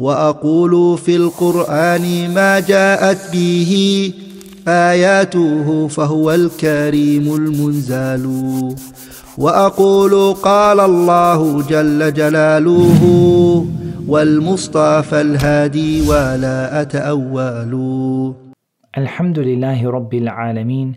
وأقول 0.00 0.98
في 0.98 1.16
القرآن 1.16 2.34
ما 2.34 2.60
جاءت 2.60 3.32
به 3.32 3.72
آياته 4.68 5.88
فهو 5.88 6.30
الكريم 6.30 7.34
المنزال. 7.34 8.24
وأقول 9.38 10.34
قال 10.34 10.80
الله 10.80 11.62
جل 11.62 12.12
جلاله 12.14 13.02
والمصطفى 14.08 15.20
الهادي 15.20 16.08
ولا 16.08 16.82
أتأول. 16.82 17.72
الحمد 18.98 19.38
لله 19.38 19.90
رب 19.90 20.14
العالمين 20.14 20.94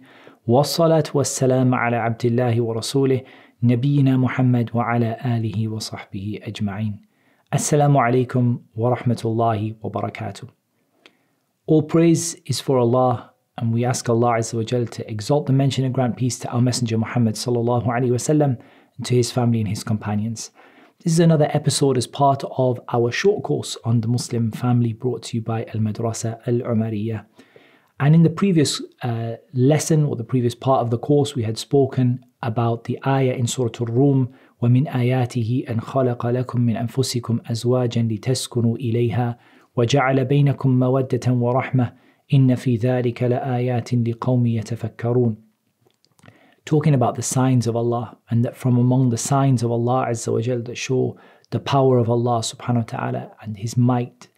والصلاة 0.47 1.03
والسلام 1.13 1.75
على 1.75 1.95
عبد 1.95 2.25
الله 2.25 2.61
ورسوله 2.61 3.21
نبينا 3.63 4.17
محمد 4.17 4.69
وعلى 4.73 5.17
آله 5.25 5.67
وصحبه 5.67 6.39
أجمعين. 6.43 7.12
Assalamu 7.53 7.99
alaikum 7.99 8.61
wa 8.73 8.95
rahmatullahi 8.95 9.75
wa 9.79 9.91
barakatuh. 9.91 10.49
All 11.67 11.83
praise 11.83 12.33
is 12.47 12.59
for 12.59 12.79
Allah 12.79 13.31
and 13.59 13.71
we 13.71 13.85
ask 13.85 14.09
Allah 14.09 14.39
Azza 14.39 14.89
to 14.89 15.07
exalt 15.07 15.45
the 15.45 15.53
mention 15.53 15.85
and 15.85 15.93
grant 15.93 16.17
peace 16.17 16.39
to 16.39 16.49
our 16.49 16.61
Messenger 16.61 16.97
Muhammad 16.97 17.35
sallallahu 17.35 17.85
alaihi 17.85 18.09
wasallam 18.09 18.57
and 18.97 19.05
to 19.05 19.13
his 19.13 19.31
family 19.31 19.59
and 19.59 19.69
his 19.69 19.83
companions. 19.83 20.49
This 21.03 21.13
is 21.13 21.19
another 21.19 21.47
episode 21.53 21.95
as 21.95 22.07
part 22.07 22.43
of 22.57 22.79
our 22.91 23.11
short 23.11 23.43
course 23.43 23.77
on 23.85 24.01
the 24.01 24.07
Muslim 24.07 24.51
family 24.51 24.93
brought 24.93 25.21
to 25.25 25.37
you 25.37 25.43
by 25.43 25.63
Al 25.75 25.79
Madrasa 25.79 26.39
Al 26.47 26.75
Umariyah. 26.75 27.23
And 27.99 28.15
in 28.15 28.23
the 28.23 28.31
previous 28.31 28.81
uh, 29.03 29.35
lesson 29.53 30.05
or 30.05 30.15
the 30.15 30.23
previous 30.23 30.55
part 30.55 30.81
of 30.81 30.89
the 30.89 30.97
course, 30.97 31.35
we 31.35 31.43
had 31.43 31.59
spoken 31.59 32.25
about 32.41 32.85
the 32.85 32.99
ayah 33.05 33.33
in 33.33 33.45
Surah 33.45 33.69
Al-Rum, 33.79 34.33
وَمِنْ 34.62 34.88
آيَاتِهِ 34.88 35.64
أَنْ 35.70 35.80
خَلَقَ 35.80 36.26
لَكُم 36.26 36.60
مِّنْ 36.60 36.76
أَنفُسِكُمْ 36.76 37.38
أَزْوَاجًا 37.50 38.02
لِتَسْكُنُوا 38.02 38.76
إِلَيْهَا 38.76 39.38
وَجَعَلَ 39.76 40.24
بَيْنَكُم 40.24 40.70
مَّوَدَّةً 40.70 41.32
وَرَحْمَةً 41.32 41.92
إِنَّ 42.34 42.54
فِي 42.54 42.76
ذَلِكَ 42.76 43.22
لَآيَاتٍ 43.22 43.94
لِقَوْمٍ 43.94 44.46
يَتَفَكَّرُونَ 44.46 45.36
Talking 46.64 46.94
about 46.94 47.14
the 47.14 47.22
signs 47.22 47.66
of 47.66 47.76
Allah, 47.76 48.18
and 48.30 48.44
that 48.44 48.56
from 48.56 48.76
among 48.76 49.08
the 49.08 49.16
signs 49.16 49.62
of 49.62 49.70
Allah 49.70 50.06
Azza 50.10 50.32
wa 50.32 50.40
Jal 50.40 50.60
that 50.62 50.76
show 50.76 51.16
the 51.50 51.60
power 51.60 51.98
of 51.98 52.10
Allah 52.10 52.40
subhanahu 52.40 52.76
wa 52.76 52.82
ta'ala 52.82 53.30
and 53.40 53.56
His 53.56 53.76
might 53.76 54.28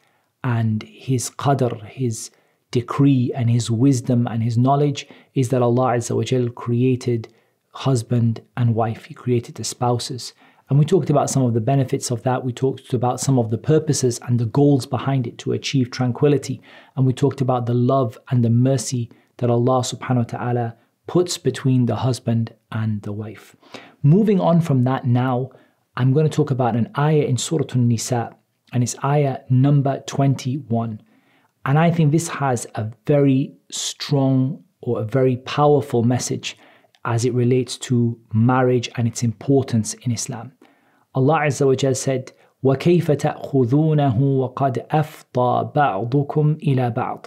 and 0.44 0.82
His 0.84 1.30
qadr, 1.30 1.84
His 1.86 2.30
decree 2.70 3.32
and 3.34 3.50
His 3.50 3.70
wisdom 3.70 4.28
and 4.28 4.42
His 4.42 4.56
knowledge 4.56 5.08
is 5.34 5.48
that 5.48 5.62
Allah 5.62 5.96
Azza 5.96 6.14
wa 6.14 6.22
Jal 6.22 6.48
created 6.50 7.32
husband 7.75 8.41
and 8.57 8.73
wife. 8.73 9.05
He 9.05 9.13
created 9.13 9.55
the 9.55 9.63
spouses. 9.63 10.33
And 10.69 10.79
we 10.79 10.85
talked 10.85 11.11
about 11.11 11.29
some 11.29 11.43
of 11.43 11.53
the 11.53 11.61
benefits 11.61 12.09
of 12.09 12.23
that. 12.23 12.43
We 12.43 12.51
talked 12.51 12.93
about 12.93 13.19
some 13.19 13.37
of 13.37 13.51
the 13.51 13.57
purposes 13.57 14.19
and 14.23 14.39
the 14.39 14.47
goals 14.47 14.87
behind 14.87 15.27
it 15.27 15.37
to 15.39 15.51
achieve 15.51 15.91
tranquility. 15.91 16.61
And 16.95 17.05
we 17.05 17.13
talked 17.13 17.41
about 17.41 17.65
the 17.67 17.73
love 17.75 18.17
and 18.29 18.43
the 18.43 18.49
mercy 18.49 19.11
that 19.37 19.49
Allah 19.49 19.81
subhanahu 19.81 20.17
wa 20.17 20.23
ta'ala 20.23 20.75
puts 21.07 21.37
between 21.37 21.85
the 21.85 21.97
husband 21.97 22.53
and 22.71 23.01
the 23.03 23.11
wife. 23.11 23.55
Moving 24.01 24.39
on 24.39 24.61
from 24.61 24.83
that 24.85 25.05
now, 25.05 25.51
I'm 25.97 26.13
going 26.13 26.27
to 26.27 26.35
talk 26.35 26.51
about 26.51 26.75
an 26.75 26.89
ayah 26.97 27.23
in 27.23 27.37
Surah 27.37 27.65
An-Nisa, 27.73 28.35
and 28.73 28.81
it's 28.81 28.95
ayah 29.03 29.39
number 29.49 30.03
21. 30.07 31.01
And 31.65 31.79
I 31.79 31.91
think 31.91 32.11
this 32.11 32.27
has 32.27 32.65
a 32.75 32.91
very 33.05 33.55
strong 33.71 34.63
or 34.81 35.01
a 35.01 35.05
very 35.05 35.37
powerful 35.37 36.03
message 36.03 36.57
as 37.04 37.24
it 37.24 37.34
relates 37.34 37.76
to 37.78 38.18
marriage 38.32 38.90
and 38.96 39.08
its 39.08 39.22
importance 39.22 39.94
in 39.94 40.12
Islam. 40.12 40.52
Allah 41.14 41.40
Azza 41.46 41.66
wa 41.66 41.74
Jal 41.74 41.94
said, 41.94 42.32
وكيف 42.62 43.10
تأخذونه 43.10 44.20
وقد 44.22 44.86
أفضى 44.90 45.70
بعضكم 45.74 46.56
إلى 46.62 46.90
بعض 46.90 47.26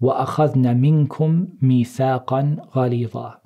وأخذن 0.00 0.76
منكم 0.76 1.48
ميثاقا 1.62 2.56
غليظا 2.74 3.40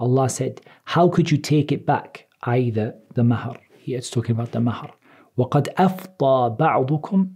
Allah 0.00 0.28
said, 0.28 0.60
how 0.84 1.08
could 1.08 1.30
you 1.30 1.38
take 1.38 1.70
it 1.70 1.86
back? 1.86 2.26
Either 2.44 2.94
the 3.14 3.22
mahar. 3.22 3.56
Here 3.78 3.98
it's 3.98 4.10
talking 4.10 4.32
about 4.32 4.52
the 4.52 4.60
mahar. 4.60 4.90
وقد 5.36 5.68
أفضى 5.78 6.56
بعضكم 6.56 7.28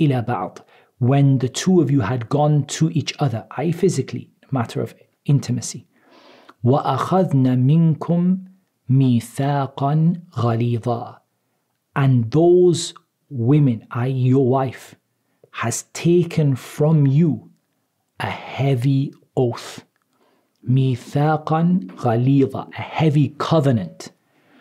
إلى 0.00 0.22
بعض 0.22 0.58
when 0.98 1.38
the 1.38 1.48
two 1.48 1.80
of 1.80 1.90
you 1.90 2.00
had 2.00 2.28
gone 2.28 2.64
to 2.64 2.90
each 2.90 3.14
other, 3.20 3.46
i.e., 3.56 3.72
physically, 3.72 4.30
matter 4.50 4.82
of 4.82 4.94
intimacy. 5.24 5.86
وَأَخَذْنَ 6.64 7.58
مِنْكُمْ 7.58 8.38
مِيثَاقًا 8.90 10.22
غَلِيظًا 10.32 11.18
And 11.96 12.30
those 12.30 12.94
women, 13.30 13.86
i.e., 13.90 14.10
your 14.10 14.48
wife, 14.48 14.94
has 15.52 15.84
taken 15.92 16.56
from 16.56 17.06
you 17.06 17.50
a 18.18 18.30
heavy 18.30 19.12
oath. 19.36 19.84
مِيثَاقًا 20.68 21.86
غَلِيظًا 21.96 22.68
A 22.68 22.82
heavy 22.82 23.34
covenant. 23.38 24.12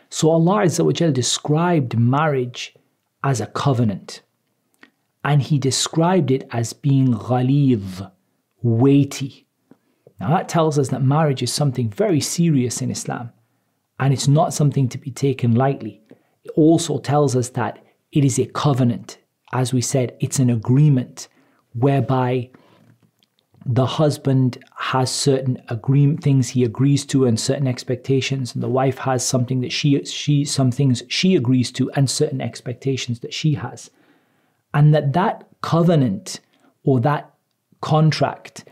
So 0.09 0.31
Allah 0.31 0.65
Azza 0.65 0.85
wa 0.85 0.91
Jal 0.91 1.11
described 1.11 1.97
marriage 1.97 2.75
as 3.23 3.41
a 3.41 3.47
covenant 3.47 4.21
and 5.23 5.41
he 5.41 5.59
described 5.59 6.31
it 6.31 6.47
as 6.51 6.73
being 6.73 7.13
ghalidh, 7.13 8.11
weighty. 8.61 9.42
Now 10.20 10.30
that 10.30 10.48
tells 10.48 10.78
us 10.78 10.88
that 10.88 11.02
marriage 11.02 11.42
is 11.42 11.52
something 11.52 11.90
very 11.90 12.20
serious 12.20 12.80
in 12.80 12.90
Islam 12.90 13.32
and 13.98 14.12
it's 14.12 14.28
not 14.28 14.54
something 14.54 14.88
to 14.88 14.98
be 14.98 15.10
taken 15.10 15.54
lightly. 15.54 16.02
It 16.44 16.50
also 16.56 16.98
tells 16.98 17.36
us 17.36 17.50
that 17.50 17.84
it 18.12 18.24
is 18.24 18.38
a 18.38 18.46
covenant. 18.46 19.18
As 19.52 19.72
we 19.72 19.80
said, 19.80 20.16
it's 20.20 20.38
an 20.38 20.50
agreement 20.50 21.28
whereby 21.72 22.50
the 23.66 23.86
husband 23.86 24.62
has 24.76 25.10
certain 25.10 25.60
agreement 25.68 26.22
things 26.22 26.50
he 26.50 26.64
agrees 26.64 27.06
to 27.06 27.24
and 27.24 27.40
certain 27.40 27.66
expectations 27.66 28.54
and 28.54 28.62
the 28.62 28.68
wife 28.68 28.98
has 28.98 29.26
something 29.26 29.62
that 29.62 29.72
she 29.72 30.04
she 30.04 30.44
some 30.44 30.70
things 30.70 31.02
she 31.08 31.34
agrees 31.34 31.72
to 31.72 31.90
and 31.92 32.10
certain 32.10 32.42
expectations 32.42 33.20
that 33.20 33.32
she 33.32 33.54
has 33.54 33.90
and 34.74 34.94
that 34.94 35.14
that 35.14 35.48
covenant 35.62 36.40
or 36.82 37.00
that 37.00 37.32
contract 37.80 38.64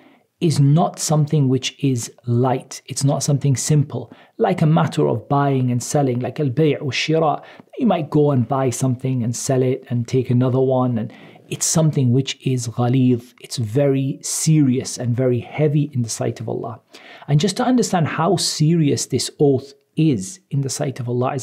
is 0.42 0.58
not 0.58 0.98
something 0.98 1.48
which 1.48 1.76
is 1.84 2.12
light. 2.26 2.82
It's 2.86 3.04
not 3.04 3.22
something 3.22 3.56
simple, 3.56 4.12
like 4.38 4.60
a 4.60 4.66
matter 4.66 5.06
of 5.06 5.28
buying 5.28 5.70
and 5.70 5.80
selling, 5.80 6.18
like 6.18 6.40
al 6.40 6.50
bay' 6.50 6.74
or 6.76 6.90
shira. 6.90 7.40
You 7.78 7.86
might 7.86 8.10
go 8.10 8.32
and 8.32 8.46
buy 8.46 8.70
something 8.70 9.22
and 9.22 9.34
sell 9.36 9.62
it 9.62 9.84
and 9.88 10.08
take 10.08 10.30
another 10.30 10.58
one. 10.58 10.98
And 10.98 11.12
it's 11.48 11.64
something 11.64 12.12
which 12.12 12.44
is 12.44 12.66
ghalidh. 12.66 13.34
It's 13.40 13.56
very 13.56 14.18
serious 14.22 14.98
and 14.98 15.16
very 15.16 15.38
heavy 15.38 15.90
in 15.94 16.02
the 16.02 16.08
sight 16.08 16.40
of 16.40 16.48
Allah. 16.48 16.80
And 17.28 17.38
just 17.38 17.56
to 17.58 17.64
understand 17.64 18.08
how 18.08 18.34
serious 18.36 19.06
this 19.06 19.30
oath 19.38 19.72
is 19.96 20.40
in 20.50 20.62
the 20.62 20.70
sight 20.70 20.98
of 20.98 21.08
Allah, 21.08 21.36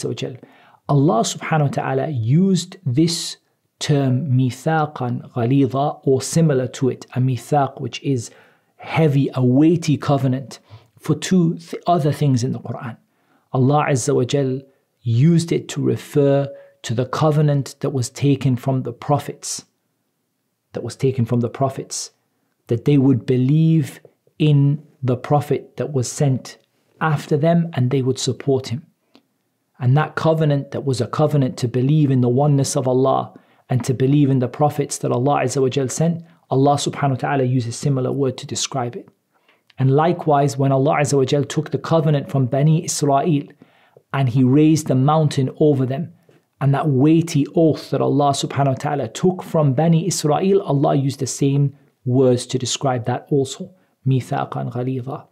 Allah 0.90 1.22
subhanahu 1.22 1.62
wa 1.62 1.68
ta'ala 1.68 2.08
used 2.10 2.78
this 2.86 3.38
term 3.80 4.30
mithaqan 4.32 5.32
ghalidha 5.32 6.02
or 6.04 6.22
similar 6.22 6.68
to 6.68 6.90
it, 6.90 7.06
a 7.16 7.20
mithaq 7.20 7.80
which 7.80 8.04
is 8.04 8.30
heavy, 8.80 9.30
a 9.34 9.44
weighty 9.44 9.98
covenant 9.98 10.60
for 11.00 11.16
two 11.16 11.58
th- 11.58 11.82
other 11.86 12.12
things 12.12 12.44
in 12.44 12.52
the 12.52 12.60
Quran. 12.60 12.98
Allah 13.54 13.86
Azza 13.90 14.16
wa 14.16 14.24
Jal 14.24 14.62
used 15.02 15.52
it 15.52 15.68
to 15.70 15.82
refer 15.82 16.50
to 16.84 16.94
the 16.94 17.06
covenant 17.06 17.76
that 17.82 17.92
was 17.92 18.10
taken 18.10 18.56
from 18.56 18.84
the 18.84 18.94
prophets, 18.94 19.66
that 20.74 20.84
was 20.84 20.96
taken 20.96 21.26
from 21.26 21.42
the 21.42 21.50
prophets, 21.50 22.12
that 22.68 22.86
they 22.86 22.98
would 22.98 23.26
believe 23.26 24.00
in 24.38 24.82
the 25.04 25.18
prophet 25.18 25.76
that 25.78 25.92
was 25.92 26.12
sent 26.12 26.58
after 27.02 27.38
them 27.38 27.70
and 27.74 27.92
they 27.92 28.02
would 28.02 28.20
support 28.20 28.68
him. 28.68 28.86
And 29.80 29.96
that 29.98 30.16
covenant 30.16 30.72
that 30.72 30.86
was 30.86 31.00
a 31.02 31.08
covenant 31.08 31.58
to 31.58 31.68
believe 31.68 32.12
in 32.12 32.22
the 32.22 32.30
oneness 32.30 32.76
of 32.76 32.88
Allah 32.88 33.34
and 33.70 33.84
to 33.86 33.94
believe 33.94 34.30
in 34.30 34.40
the 34.40 34.48
prophets 34.48 34.98
that 35.00 35.12
Allah 35.12 35.42
Azza 35.44 35.62
wa 35.62 35.88
sent, 35.88 36.24
Allah 36.50 36.76
subhanahu 36.76 37.12
wa 37.12 37.16
ta'ala 37.16 37.44
uses 37.44 37.76
a 37.76 37.78
similar 37.78 38.12
word 38.12 38.38
to 38.40 38.48
describe 38.48 38.96
it. 38.96 39.08
And 39.78 39.92
likewise, 39.92 40.58
when 40.58 40.72
Allah 40.72 40.98
Azza 40.98 41.18
wa 41.18 41.26
Jal 41.26 41.44
took 41.44 41.72
the 41.72 41.78
covenant 41.78 42.30
from 42.30 42.48
Bani 42.48 42.84
Israel 42.84 43.44
and 44.12 44.30
He 44.30 44.44
raised 44.44 44.88
the 44.88 44.96
mountain 44.96 45.50
over 45.60 45.86
them, 45.86 46.14
and 46.62 46.74
that 46.74 46.90
weighty 46.90 47.46
oath 47.56 47.90
that 47.92 48.02
Allah 48.02 48.32
subhanahu 48.32 48.68
wa 48.68 48.74
ta'ala 48.74 49.08
took 49.08 49.42
from 49.44 49.74
Bani 49.74 50.08
Israel, 50.08 50.62
Allah 50.64 50.96
used 50.96 51.20
the 51.20 51.28
same 51.28 51.78
words 52.04 52.46
to 52.48 52.58
describe 52.58 53.06
that 53.06 53.28
also. 53.30 53.74
Mithaqan 54.06 54.72
ghalidha. 54.74 55.28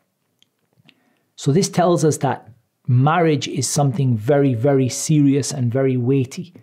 So 1.35 1.51
this 1.51 1.69
tells 1.69 2.05
us 2.05 2.17
that 2.17 2.49
marriage 2.87 3.47
is 3.47 3.67
something 3.67 4.15
very, 4.15 4.53
very 4.53 4.89
serious 4.89 5.51
and 5.51 5.71
very 5.71 5.97
weighty. 5.97 6.53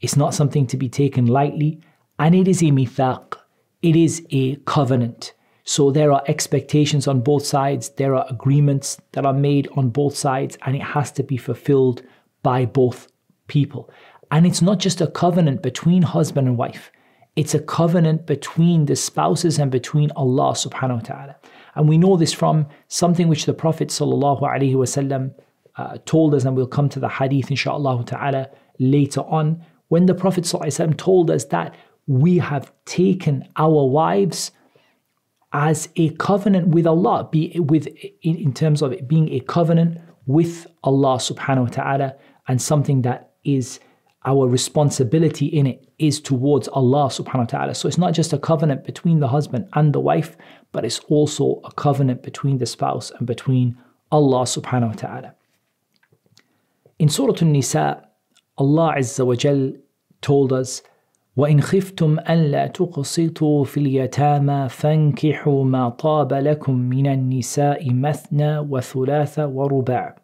It's 0.00 0.16
not 0.16 0.34
something 0.34 0.66
to 0.68 0.76
be 0.76 0.88
taken 0.88 1.26
lightly, 1.26 1.80
and 2.18 2.34
it 2.34 2.48
is 2.48 2.62
a 2.62 2.66
mithaq. 2.66 3.34
It 3.84 3.96
is 3.96 4.26
a 4.30 4.56
covenant. 4.64 5.34
So 5.64 5.90
there 5.90 6.10
are 6.10 6.22
expectations 6.26 7.06
on 7.06 7.20
both 7.20 7.44
sides, 7.44 7.90
there 7.90 8.14
are 8.14 8.24
agreements 8.30 8.98
that 9.12 9.26
are 9.26 9.34
made 9.34 9.68
on 9.76 9.90
both 9.90 10.16
sides, 10.16 10.56
and 10.64 10.74
it 10.74 10.82
has 10.82 11.12
to 11.12 11.22
be 11.22 11.36
fulfilled 11.36 12.02
by 12.42 12.64
both 12.64 13.08
people. 13.46 13.90
And 14.30 14.46
it's 14.46 14.62
not 14.62 14.78
just 14.78 15.02
a 15.02 15.06
covenant 15.06 15.62
between 15.62 16.00
husband 16.00 16.48
and 16.48 16.56
wife, 16.56 16.90
It's 17.36 17.54
a 17.54 17.58
covenant 17.58 18.26
between 18.26 18.86
the 18.86 18.94
spouses 18.94 19.58
and 19.58 19.70
between 19.70 20.12
Allah 20.12 20.52
subhanahu 20.52 21.00
wa 21.00 21.00
ta'ala. 21.00 21.36
And 21.74 21.88
we 21.88 21.98
know 21.98 22.16
this 22.16 22.32
from 22.32 22.66
something 22.86 23.26
which 23.26 23.46
the 23.46 23.54
Prophet 23.54 23.88
sallallahu 23.88 24.42
alaihi 24.42 24.74
wasallam 24.74 25.34
uh, 25.76 25.98
told 26.04 26.34
us, 26.34 26.44
and 26.44 26.56
we'll 26.56 26.68
come 26.68 26.88
to 26.90 27.00
the 27.00 27.08
hadith 27.08 27.50
inshallah 27.50 28.04
ta'ala 28.04 28.50
later 28.78 29.22
on, 29.22 29.64
when 29.88 30.06
the 30.06 30.14
Prophet 30.14 30.44
ﷺ 30.44 30.96
told 30.96 31.30
us 31.30 31.44
that 31.46 31.74
we 32.06 32.38
have 32.38 32.72
taken 32.84 33.48
our 33.56 33.84
wives 33.86 34.50
as 35.52 35.88
a 35.96 36.10
covenant 36.10 36.68
with 36.68 36.86
Allah, 36.86 37.28
be 37.30 37.58
with 37.58 37.86
in, 38.22 38.36
in 38.36 38.52
terms 38.52 38.82
of 38.82 38.92
it 38.92 39.06
being 39.08 39.32
a 39.32 39.40
covenant 39.40 39.98
with 40.26 40.66
Allah 40.82 41.16
subhanahu 41.16 41.64
wa 41.64 41.68
ta'ala 41.68 42.16
and 42.48 42.60
something 42.60 43.02
that 43.02 43.32
is 43.44 43.78
our 44.24 44.48
responsibility 44.48 45.46
in 45.46 45.66
it 45.66 45.86
is 45.98 46.20
towards 46.20 46.66
Allah 46.68 47.06
subhanahu 47.06 47.38
wa 47.38 47.44
ta'ala. 47.44 47.74
So 47.74 47.88
it's 47.88 47.98
not 47.98 48.14
just 48.14 48.32
a 48.32 48.38
covenant 48.38 48.84
between 48.84 49.20
the 49.20 49.28
husband 49.28 49.68
and 49.74 49.92
the 49.92 50.00
wife, 50.00 50.36
but 50.72 50.84
it's 50.84 50.98
also 51.00 51.60
a 51.64 51.72
covenant 51.72 52.22
between 52.22 52.58
the 52.58 52.66
spouse 52.66 53.12
and 53.12 53.26
between 53.26 53.76
Allah 54.10 54.42
subhanahu 54.42 54.88
wa 54.88 54.94
ta'ala. 54.94 55.34
In 56.98 57.08
Surah 57.08 57.34
An-Nisa, 57.40 58.08
Allah 58.56 58.94
Azza 58.96 59.26
wa 59.26 59.34
Jal 59.34 59.72
told 60.20 60.52
us, 60.52 60.82
وإن 61.37 61.61
خفتم 61.61 62.19
ألا 62.29 62.67
تقسطوا 62.67 63.63
في 63.63 63.79
اليتامى 63.79 64.67
فانكحوا 64.69 65.63
ما 65.63 65.89
طاب 65.89 66.33
لكم 66.33 66.75
من 66.75 67.07
النساء 67.07 67.93
مثنى 67.93 68.59
وثلاث 68.59 69.39
ورباع 69.39 70.15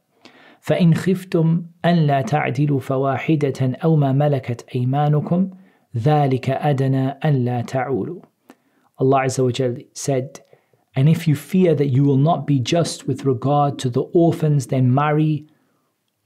فإن 0.59 0.93
خفتم 0.93 1.63
ألا 1.85 2.21
تعدلوا 2.21 2.79
فواحدة 2.79 3.77
أو 3.83 3.95
ما 3.95 4.11
ملكت 4.11 4.65
أيمانكم 4.75 5.49
ذلك 5.97 6.49
أدنى 6.49 7.19
ألا 7.25 7.61
تعولوا 7.61 8.21
Allah 8.97 9.25
Azza 9.25 9.43
wa 9.43 9.51
Jal 9.51 9.75
said, 9.93 10.39
And 10.95 11.09
if 11.09 11.27
you 11.27 11.35
fear 11.35 11.75
that 11.75 11.87
you 11.87 12.03
will 12.05 12.17
not 12.17 12.47
be 12.47 12.59
just 12.59 13.07
with 13.07 13.25
regard 13.25 13.77
to 13.79 13.89
the 13.89 14.03
orphans, 14.13 14.67
then 14.67 14.93
marry 14.93 15.45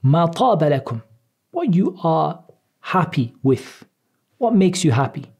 ما 0.02 0.26
طاب 0.26 0.64
لكم 0.64 1.00
what 1.52 1.74
you 1.74 1.96
are 2.04 2.44
happy 2.80 3.34
with. 3.42 3.84
What 4.38 4.54
makes 4.54 4.84
you 4.84 4.92
happy? 4.92 5.30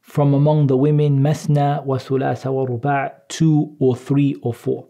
From 0.00 0.34
among 0.34 0.66
the 0.66 0.76
women, 0.76 1.20
mathna 1.20 1.84
wa 1.84 1.98
thulatha 1.98 2.52
wa 2.52 2.64
ruba' 2.64 3.12
two 3.28 3.76
or 3.78 3.94
three 3.94 4.34
or 4.42 4.54
four. 4.54 4.86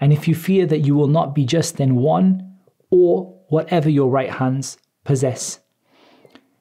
And 0.00 0.12
if 0.12 0.26
you 0.26 0.34
fear 0.34 0.66
that 0.66 0.80
you 0.80 0.94
will 0.94 1.08
not 1.08 1.34
be 1.34 1.44
just 1.44 1.76
then 1.76 1.96
one 1.96 2.58
or 2.90 3.34
whatever 3.48 3.88
your 3.88 4.10
right 4.10 4.30
hands 4.30 4.78
possess. 5.04 5.60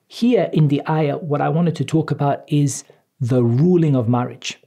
Here 0.07 0.49
in 0.53 0.67
the 0.67 0.81
ayah, 0.87 1.17
what 1.17 1.41
I 1.41 1.49
wanted 1.49 1.75
to 1.77 1.85
talk 1.85 2.11
about 2.11 2.43
is 2.47 2.83
the 3.19 3.43
ruling 3.43 3.95
of 3.95 4.07
marriage. 4.07 4.61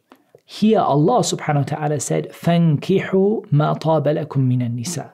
Here 0.44 0.80
Allah 0.80 1.20
subhanahu 1.20 1.70
wa 1.70 1.76
ta'ala 1.76 2.00
said, 2.00 2.30
فَانْكِحُوا 2.30 3.50
مَا 3.52 3.78
طَابَ 3.78 4.04
لَكُم 4.04 4.40
مِّنَ 4.40 4.62
النِّسَاءِ 4.62 5.12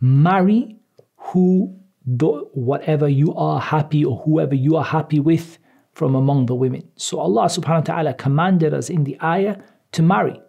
Marry 0.00 0.76
who 1.16 1.78
whatever 2.04 3.08
you 3.08 3.32
are 3.34 3.60
happy 3.60 4.04
or 4.04 4.18
whoever 4.18 4.54
you 4.54 4.76
are 4.76 4.84
happy 4.84 5.20
with 5.20 5.58
from 5.96 6.14
among 6.14 6.46
the 6.46 6.54
women. 6.54 6.88
So 6.96 7.20
Allah 7.20 7.44
subhanahu 7.46 7.88
wa 7.88 7.94
ta'ala 7.94 8.14
commanded 8.14 8.72
us 8.74 8.88
in 8.90 9.04
the 9.04 9.16
ayah 9.22 9.56
to 9.92 10.02
marry. 10.02 10.40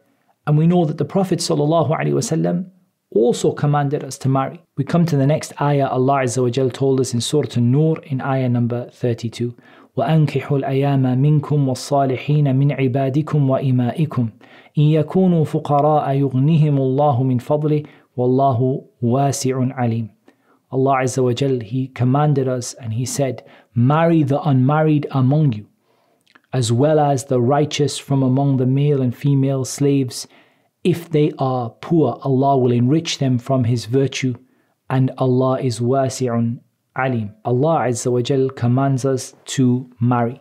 And 0.48 0.58
we 0.58 0.68
know 0.68 0.86
that 0.86 0.98
the 0.98 1.06
Prophet 1.06 1.40
wasallam 1.40 2.70
also 3.12 3.52
commanded 3.52 4.04
us 4.04 4.18
to 4.20 4.30
marry. 4.30 4.62
We 4.78 4.84
come 4.84 5.06
to 5.06 5.18
the 5.18 5.28
next 5.28 5.54
ayah 5.62 5.88
Allah 5.88 6.24
Azza 6.24 6.42
wa 6.42 6.50
Jal 6.50 6.70
told 6.70 7.00
us 7.00 7.14
in 7.14 7.22
Surah 7.22 7.50
An-Nur 7.56 8.00
in 8.04 8.22
ayah 8.22 8.50
number 8.50 8.90
32. 8.92 9.56
وأنكحوا 9.98 10.58
الأيام 10.58 11.22
منكم 11.22 11.68
والصالحين 11.68 12.56
من 12.56 12.72
عبادكم 12.72 13.50
وإمائكم 13.50 14.30
إن 14.78 14.84
يكونوا 14.84 15.44
فقراء 15.44 16.12
يغنيهم 16.12 16.78
الله 16.78 17.24
من 17.24 17.38
فضله 17.38 17.84
والله 18.18 18.86
واسع 19.02 19.74
عليم 19.74 20.10
Allah 20.71 20.97
Azza 21.03 21.23
wa 21.23 21.33
Jal, 21.33 21.61
He 21.61 21.89
commanded 21.89 22.49
us 22.49 22.75
and 22.75 22.93
He 22.93 23.07
said, 23.07 23.45
Marry 23.75 24.23
the 24.23 24.41
unmarried 24.43 25.07
among 25.11 25.53
you, 25.53 25.67
as 26.53 26.71
well 26.73 26.99
as 27.01 27.25
the 27.25 27.41
righteous 27.41 27.99
from 27.99 28.23
among 28.23 28.57
the 28.57 28.67
male 28.67 29.01
and 29.01 29.17
female 29.17 29.65
slaves. 29.65 30.27
If 30.85 31.11
they 31.11 31.33
are 31.39 31.71
poor, 31.71 32.19
Allah 32.23 32.59
will 32.59 32.73
enrich 32.73 33.19
them 33.19 33.39
from 33.39 33.65
His 33.65 33.87
virtue, 33.87 34.35
and 34.91 35.11
Allah 35.19 35.61
is 35.61 35.81
wasi'un 35.81 36.61
alim. 36.97 37.35
Allah 37.45 37.87
Azza 37.89 38.13
wa 38.13 38.21
Jal 38.21 38.51
commands 38.51 39.05
us 39.05 39.35
to 39.57 39.91
marry. 40.01 40.41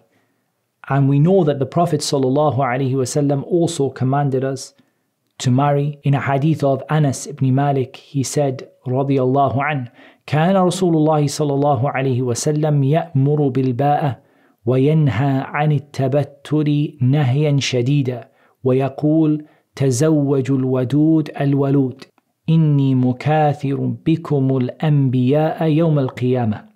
And 0.89 1.09
we 1.09 1.19
know 1.19 1.43
that 1.43 1.59
the 1.59 1.65
Prophet 1.65 1.99
ﷺ 1.99 3.43
also 3.43 3.89
commanded 3.89 4.43
us 4.43 4.73
to 5.38 5.50
marry. 5.50 5.98
In 6.02 6.14
a 6.14 6.20
hadith 6.20 6.62
of 6.62 6.82
Anas 6.88 7.26
ibn 7.26 7.54
Malik, 7.54 7.96
he 7.96 8.22
said, 8.22 8.68
رضي 8.86 9.20
الله 9.20 9.62
عنه, 9.62 9.88
كان 10.26 10.56
رسول 10.56 10.96
الله 10.96 11.26
صلى 11.26 11.54
الله 11.54 11.90
عليه 11.90 12.22
وسلم 12.22 12.82
يأمر 12.82 13.48
بالباءة 13.48 14.18
وينهى 14.66 15.44
عن 15.46 15.72
التبتر 15.72 16.88
نهيا 17.00 17.60
شديدا 17.60 18.28
ويقول 18.64 19.44
تزوجوا 19.76 20.58
الودود 20.58 21.30
الولود 21.40 22.04
إني 22.48 22.94
مكاثر 22.94 23.76
بكم 24.06 24.56
الأنبياء 24.56 25.64
يوم 25.64 25.98
القيامة 25.98 26.72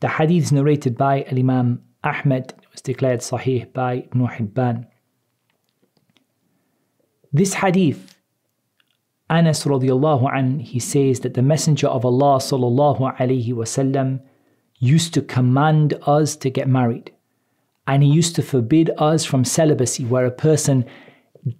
The 0.00 0.08
hadith 0.08 0.44
is 0.44 0.52
narrated 0.52 0.96
by 0.96 1.26
Imam 1.30 1.82
Ahmed, 2.02 2.54
it 2.62 2.72
was 2.72 2.80
declared 2.80 3.20
Sahih 3.20 3.70
by 3.74 4.04
Ibn 4.14 4.28
Hibban. 4.28 4.86
This 7.37 7.55
hadith 7.55 8.15
Anas 9.29 9.65
radiallahu 9.65 10.33
an, 10.33 10.59
he 10.59 10.79
says 10.79 11.19
that 11.19 11.33
the 11.33 11.41
Messenger 11.41 11.87
of 11.87 12.05
Allah 12.05 12.37
sallallahu 12.37 13.17
alayhi 13.17 13.49
wasallam 13.49 14.21
used 14.79 15.13
to 15.15 15.21
command 15.21 15.95
us 16.03 16.37
to 16.37 16.49
get 16.49 16.69
married. 16.69 17.11
And 17.87 18.03
he 18.03 18.09
used 18.09 18.37
to 18.37 18.41
forbid 18.41 18.89
us 18.97 19.25
from 19.25 19.43
celibacy, 19.43 20.05
where 20.05 20.25
a 20.25 20.31
person 20.31 20.85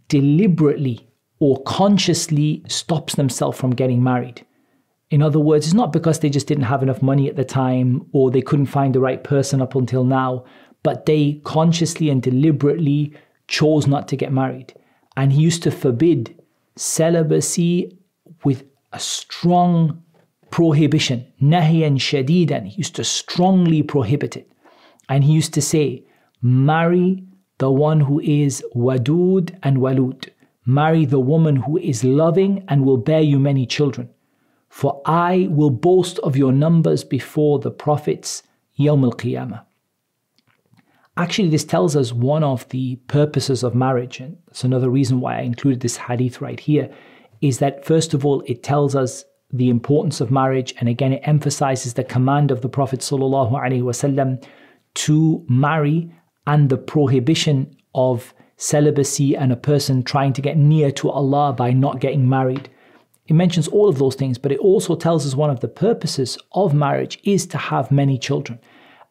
deliberately 0.07 1.09
or 1.39 1.61
consciously 1.63 2.63
stops 2.69 3.15
themselves 3.15 3.57
from 3.57 3.71
getting 3.71 4.01
married. 4.01 4.45
In 5.09 5.21
other 5.21 5.41
words, 5.41 5.65
it's 5.65 5.73
not 5.73 5.91
because 5.91 6.19
they 6.19 6.29
just 6.29 6.47
didn't 6.47 6.71
have 6.71 6.83
enough 6.83 7.01
money 7.01 7.27
at 7.27 7.35
the 7.35 7.43
time 7.43 8.07
or 8.13 8.31
they 8.31 8.41
couldn't 8.41 8.67
find 8.67 8.95
the 8.95 9.01
right 9.01 9.21
person 9.25 9.61
up 9.61 9.75
until 9.75 10.05
now, 10.05 10.45
but 10.83 11.05
they 11.05 11.41
consciously 11.43 12.09
and 12.09 12.23
deliberately 12.23 13.13
chose 13.49 13.87
not 13.87 14.07
to 14.07 14.15
get 14.15 14.31
married. 14.31 14.73
And 15.17 15.33
he 15.33 15.41
used 15.41 15.63
to 15.63 15.71
forbid 15.71 16.35
celibacy 16.75 17.97
with 18.43 18.63
a 18.93 18.99
strong 18.99 20.03
prohibition. 20.51 21.25
Nahyan 21.41 21.97
shadidan. 21.97 22.67
He 22.67 22.77
used 22.77 22.95
to 22.95 23.03
strongly 23.03 23.83
prohibit 23.83 24.37
it. 24.37 24.51
And 25.09 25.23
he 25.23 25.33
used 25.33 25.53
to 25.55 25.61
say, 25.61 26.05
marry 26.41 27.23
the 27.57 27.71
one 27.71 27.99
who 28.01 28.19
is 28.21 28.63
wadud 28.75 29.57
and 29.63 29.77
walud. 29.77 30.29
Marry 30.65 31.05
the 31.05 31.19
woman 31.19 31.57
who 31.57 31.77
is 31.77 32.03
loving 32.03 32.63
and 32.67 32.85
will 32.85 32.97
bear 32.97 33.21
you 33.21 33.37
many 33.39 33.65
children. 33.65 34.09
For 34.69 35.01
I 35.05 35.47
will 35.51 35.69
boast 35.69 36.19
of 36.19 36.35
your 36.35 36.51
numbers 36.51 37.03
before 37.03 37.59
the 37.59 37.71
prophets, 37.71 38.43
Yawm 38.79 39.03
al 39.03 39.13
Qiyamah. 39.13 39.64
Actually, 41.17 41.49
this 41.49 41.63
tells 41.63 41.95
us 41.95 42.11
one 42.11 42.43
of 42.43 42.67
the 42.69 42.97
purposes 43.07 43.63
of 43.63 43.73
marriage, 43.73 44.19
and 44.19 44.37
that's 44.47 44.65
another 44.65 44.89
reason 44.89 45.21
why 45.21 45.37
I 45.37 45.41
included 45.41 45.79
this 45.79 45.95
hadith 45.95 46.41
right 46.41 46.59
here, 46.59 46.93
is 47.41 47.59
that 47.59 47.85
first 47.85 48.13
of 48.13 48.25
all, 48.25 48.43
it 48.47 48.63
tells 48.63 48.95
us 48.95 49.23
the 49.51 49.69
importance 49.69 50.19
of 50.19 50.29
marriage, 50.29 50.73
and 50.79 50.89
again, 50.89 51.13
it 51.13 51.21
emphasizes 51.23 51.93
the 51.93 52.03
command 52.03 52.51
of 52.51 52.61
the 52.61 52.67
Prophet 52.67 52.99
ﷺ 52.99 54.45
to 54.95 55.45
marry 55.47 56.11
and 56.47 56.69
the 56.69 56.77
prohibition 56.77 57.75
of 57.93 58.33
celibacy 58.57 59.35
and 59.35 59.51
a 59.51 59.57
person 59.57 60.03
trying 60.03 60.33
to 60.33 60.41
get 60.41 60.57
near 60.57 60.91
to 60.91 61.09
Allah 61.09 61.53
by 61.53 61.71
not 61.71 61.99
getting 62.01 62.27
married. 62.27 62.69
It 63.27 63.33
mentions 63.33 63.67
all 63.69 63.87
of 63.87 63.99
those 63.99 64.15
things, 64.15 64.37
but 64.37 64.51
it 64.51 64.59
also 64.59 64.95
tells 64.95 65.25
us 65.25 65.33
one 65.33 65.49
of 65.49 65.61
the 65.61 65.67
purposes 65.67 66.37
of 66.51 66.73
marriage 66.73 67.19
is 67.23 67.47
to 67.47 67.57
have 67.57 67.89
many 67.89 68.17
children. 68.17 68.59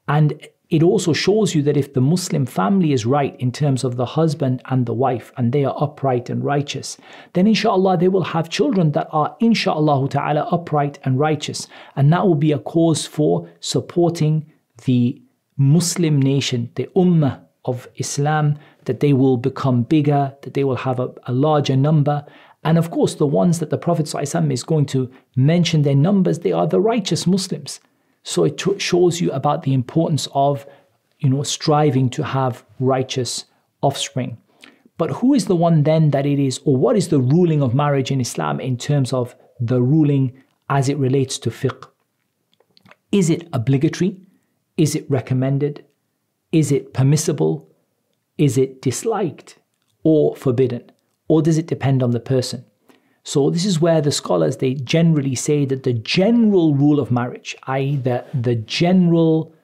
And 0.07 0.47
it 0.75 0.83
also 0.83 1.13
shows 1.13 1.55
you 1.55 1.63
that 1.63 1.77
if 1.77 1.93
the 1.93 2.01
Muslim 2.01 2.47
family 2.47 2.93
is 2.93 3.07
right 3.07 3.37
in 3.39 3.53
terms 3.53 3.85
of 3.85 3.95
the 3.95 4.05
husband 4.05 4.61
and 4.65 4.87
the 4.87 4.93
wife 4.93 5.31
and 5.37 5.53
they 5.53 5.65
are 5.65 5.77
upright 5.81 6.29
and 6.29 6.43
righteous, 6.43 6.99
then 7.35 7.47
inshallah 7.47 7.97
they 7.97 8.09
will 8.09 8.25
have 8.25 8.51
children 8.51 8.91
that 8.91 9.07
are 9.13 9.37
inshallah 9.39 10.09
ta'ala 10.09 10.49
upright 10.51 10.99
and 11.05 11.21
righteous. 11.21 11.69
And 11.95 12.13
that 12.13 12.27
will 12.27 12.35
be 12.35 12.51
a 12.51 12.59
cause 12.59 13.07
for 13.07 13.49
supporting 13.61 14.51
the 14.85 15.23
Muslim 15.57 16.21
nation, 16.21 16.73
the 16.75 16.89
ummah 16.97 17.41
of 17.67 17.87
Islam, 17.95 18.59
that 18.87 18.99
they 18.99 19.13
will 19.13 19.37
become 19.37 19.85
bigger, 19.85 20.35
that 20.43 20.55
they 20.55 20.65
will 20.65 20.83
have 20.89 20.99
a, 20.99 21.15
a 21.29 21.33
larger 21.33 21.77
number. 21.77 22.27
And 22.65 22.79
of 22.79 22.91
course, 22.91 23.15
the 23.15 23.29
ones 23.29 23.61
that 23.61 23.71
the 23.71 23.79
Prophet 23.79 24.13
is 24.13 24.63
going 24.65 24.87
to 24.87 25.09
mention 25.37 25.83
their 25.83 25.95
numbers, 25.95 26.41
they 26.41 26.51
are 26.51 26.67
the 26.67 26.81
righteous 26.81 27.29
Muslims. 27.29 27.79
So 28.25 28.45
it 28.45 28.59
t- 28.59 28.79
shows 28.79 29.21
you 29.21 29.31
about 29.31 29.63
the 29.63 29.73
importance 29.73 30.29
of 30.35 30.67
you 31.25 31.31
know, 31.31 31.43
striving 31.43 32.11
to 32.11 32.23
have 32.23 32.65
righteous 32.79 33.47
offspring. 33.81 34.37
But 34.99 35.11
who 35.11 35.33
is 35.33 35.47
the 35.47 35.57
one 35.57 35.83
then 35.83 36.11
that 36.11 36.27
it 36.27 36.39
is, 36.39 36.61
or 36.67 36.77
what 36.77 36.97
is 36.97 37.09
the 37.09 37.19
ruling 37.19 37.63
of 37.63 37.75
marriage 37.75 38.11
in 38.11 38.21
Islam 38.21 38.61
in 38.61 38.77
terms 38.77 39.13
of 39.13 39.35
the 39.59 39.81
ruling 39.81 40.33
as 40.69 40.91
it 40.91 40.99
relates 40.99 41.39
to 41.39 41.51
fiqh? 41.51 41.89
Is 43.11 43.31
it 43.31 43.49
obligatory? 43.55 44.21
Is 44.77 44.95
it 44.95 45.11
recommended? 45.11 45.85
Is 46.53 46.71
it 46.71 46.93
permissible? 46.93 47.69
Is 48.37 48.59
it 48.59 48.83
disliked 48.83 49.59
or 50.03 50.37
forbidden? 50.37 50.91
Or 51.27 51.41
does 51.41 51.57
it 51.57 51.67
depend 51.67 52.03
on 52.03 52.11
the 52.11 52.21
person? 52.21 52.67
So 53.25 53.51
this 53.51 53.65
is 53.65 53.81
where 53.81 54.01
the 54.03 54.13
scholars 54.13 54.59
they 54.59 54.75
generally 54.75 55.35
say 55.35 55.65
that 55.65 55.83
the 55.83 55.95
general 55.95 56.75
rule 56.75 57.01
of 57.01 57.11
marriage, 57.11 57.57
i.e., 57.65 57.97
the, 57.97 58.25
the 58.35 58.55
general 58.55 59.55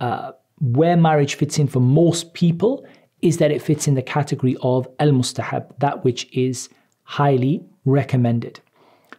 uh, 0.00 0.32
where 0.60 0.96
marriage 0.96 1.34
fits 1.34 1.58
in 1.58 1.66
for 1.66 1.80
most 1.80 2.34
people, 2.34 2.86
is 3.22 3.38
that 3.38 3.50
it 3.50 3.62
fits 3.62 3.88
in 3.88 3.94
the 3.94 4.02
category 4.02 4.56
of 4.62 4.86
al 5.00 5.10
mustahab, 5.10 5.66
that 5.78 6.04
which 6.04 6.30
is 6.36 6.68
highly 7.04 7.64
recommended. 7.86 8.60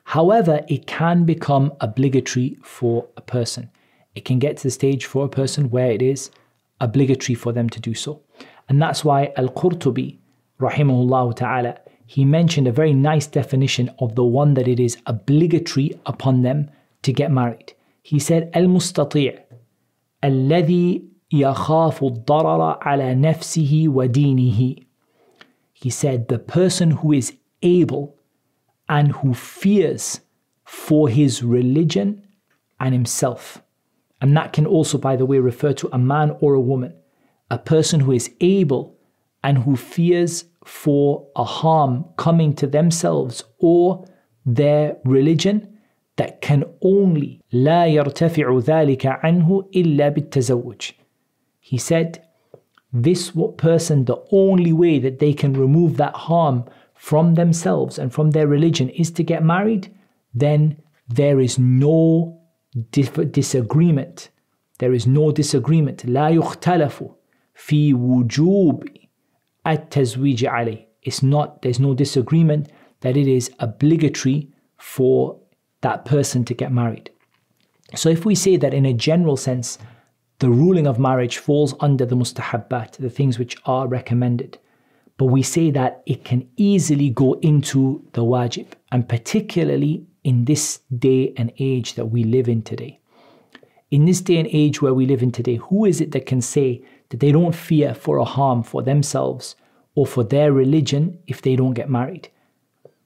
However, 0.04 0.64
it 0.68 0.86
can 0.86 1.26
become 1.26 1.74
obligatory 1.82 2.58
for 2.64 3.08
a 3.18 3.22
person. 3.22 3.70
It 4.14 4.26
can 4.26 4.40
get 4.40 4.58
to 4.58 4.64
the 4.64 4.72
stage 4.72 5.06
for 5.06 5.26
a 5.26 5.30
person 5.30 5.70
where 5.70 5.92
it 5.92 6.02
is 6.02 6.30
obligatory 6.80 7.36
for 7.36 7.52
them 7.52 7.70
to 7.72 7.80
do 7.80 7.94
so. 7.94 8.22
And 8.70 8.82
that's 8.82 9.04
why 9.04 9.34
Al 9.38 9.50
Qurtubi, 9.50 10.20
rahimahullah 10.60 11.36
ta'ala, 11.36 11.80
he 12.07 12.25
mentioned 12.25 12.67
a 12.67 12.73
very 12.73 12.93
nice 12.93 13.27
definition 13.27 13.91
of 13.99 14.15
the 14.15 14.25
one 14.25 14.55
that 14.55 14.69
it 14.69 14.79
is 14.79 14.99
obligatory 15.07 15.99
upon 16.07 16.43
them 16.43 16.71
to 17.03 17.13
get 17.13 17.31
married. 17.31 17.75
He 18.03 18.19
said, 18.19 18.51
Al 18.55 18.65
Mustati' 18.65 19.39
الذي 20.23 21.03
يخاف 21.33 22.05
الضرر 22.05 22.79
على 22.83 23.15
نفسه 23.15 23.85
ودينه. 23.89 24.85
He 25.73 25.91
said, 25.91 26.29
the 26.29 26.39
person 26.39 26.91
who 26.93 27.13
is 27.13 27.35
able 27.63 28.17
and 28.89 29.13
who 29.13 29.35
fears 29.35 30.21
for 30.65 31.09
his 31.09 31.43
religion 31.43 32.27
and 32.79 32.93
himself. 32.93 33.63
And 34.21 34.37
that 34.37 34.53
can 34.53 34.67
also, 34.67 34.99
by 34.99 35.17
the 35.17 35.27
way, 35.27 35.39
refer 35.39 35.73
to 35.73 35.89
a 35.93 35.99
man 35.99 36.37
or 36.41 36.55
a 36.55 36.61
woman. 36.61 36.95
A 37.51 37.59
person 37.59 38.01
who 38.01 38.13
is 38.13 38.31
able 38.41 38.97
and 39.43 39.59
who 39.59 39.77
fears 39.77 40.45
for 40.67 41.27
a 41.37 41.45
harm 41.45 42.05
coming 42.17 42.55
to 42.55 42.67
themselves 42.67 43.45
or 43.59 44.05
their 44.47 44.97
religion 45.05 45.79
that 46.17 46.41
can 46.41 46.65
only 46.83 47.41
لا 47.53 47.87
يرتفع 47.87 48.59
ذلك 48.59 49.07
عنه 49.07 49.69
إلا 49.77 50.09
بالتزوج. 50.09 50.93
He 51.61 51.79
said, 51.79 52.23
this 52.93 53.33
person, 53.57 54.05
the 54.05 54.23
only 54.31 54.73
way 54.73 54.99
that 54.99 55.19
they 55.19 55.33
can 55.33 55.55
remove 55.55 55.97
that 55.97 56.15
harm 56.15 56.65
from 56.95 57.35
themselves 57.35 57.99
and 57.99 58.13
from 58.13 58.31
their 58.31 58.47
religion 58.47 58.89
is 58.91 59.11
to 59.13 59.23
get 59.23 59.43
married, 59.43 59.89
then 60.35 60.77
there 61.09 61.41
is 61.41 61.59
no 61.59 62.39
disagreement. 62.91 64.29
There 64.79 64.93
is 64.93 65.07
no 65.07 65.33
disagreement. 65.33 66.05
لا 66.05 66.29
يختلف 66.29 67.05
في 67.55 67.95
وجوب 67.95 68.85
at-tazwij 69.68 70.42
alayh. 70.48 70.86
It's 71.04 71.22
not, 71.22 71.62
there's 71.62 71.80
no 71.80 71.94
disagreement 71.94 72.72
that 73.02 73.16
it 73.16 73.28
is 73.28 73.52
obligatory 73.60 74.50
for 74.78 75.40
that 75.82 76.06
person 76.06 76.44
to 76.46 76.54
get 76.54 76.72
married. 76.72 77.12
So 77.96 78.10
if 78.10 78.26
we 78.26 78.36
say 78.36 78.58
that 78.58 78.74
in 78.74 78.86
a 78.86 78.94
general 78.94 79.38
sense, 79.38 79.78
the 80.40 80.50
ruling 80.50 80.88
of 80.88 81.00
marriage 81.00 81.38
falls 81.38 81.74
under 81.80 82.06
the 82.06 82.16
mustahabbat, 82.16 82.98
the 82.98 83.10
things 83.10 83.40
which 83.40 83.56
are 83.66 83.88
recommended. 83.88 84.58
But 85.18 85.26
we 85.26 85.44
say 85.44 85.72
that 85.72 86.04
it 86.06 86.24
can 86.24 86.48
easily 86.58 87.10
go 87.10 87.34
into 87.42 88.04
the 88.14 88.24
wajib, 88.24 88.68
and 88.92 89.08
particularly 89.08 90.06
in 90.24 90.46
this 90.46 90.80
day 90.98 91.34
and 91.38 91.52
age 91.60 91.96
that 91.96 92.08
we 92.08 92.24
live 92.24 92.48
in 92.50 92.62
today. 92.62 93.00
In 93.90 94.06
this 94.06 94.22
day 94.22 94.38
and 94.38 94.50
age 94.52 94.82
where 94.82 94.94
we 94.94 95.06
live 95.06 95.24
in 95.24 95.32
today, 95.32 95.56
who 95.56 95.86
is 95.86 96.02
it 96.02 96.12
that 96.12 96.26
can 96.26 96.42
say 96.42 96.84
that 97.10 97.20
they 97.20 97.32
don't 97.32 97.56
fear 97.56 97.94
for 97.94 98.18
a 98.18 98.26
harm 98.26 98.64
for 98.64 98.82
themselves 98.82 99.56
or 99.96 100.06
for 100.06 100.24
their 100.24 100.52
religion 100.52 101.20
if 101.28 101.42
they 101.42 101.56
don't 101.56 101.74
get 101.74 101.90
married? 101.90 102.30